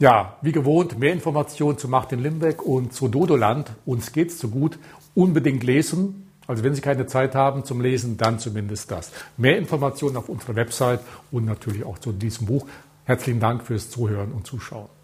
[0.00, 3.72] Ja, wie gewohnt, mehr Informationen zu Martin Limbeck und zu Dodoland.
[3.84, 4.78] Uns geht's zu gut.
[5.18, 6.28] Unbedingt lesen.
[6.46, 9.10] Also wenn Sie keine Zeit haben zum Lesen, dann zumindest das.
[9.36, 11.00] Mehr Informationen auf unserer Website
[11.32, 12.68] und natürlich auch zu diesem Buch.
[13.04, 14.97] Herzlichen Dank fürs Zuhören und Zuschauen.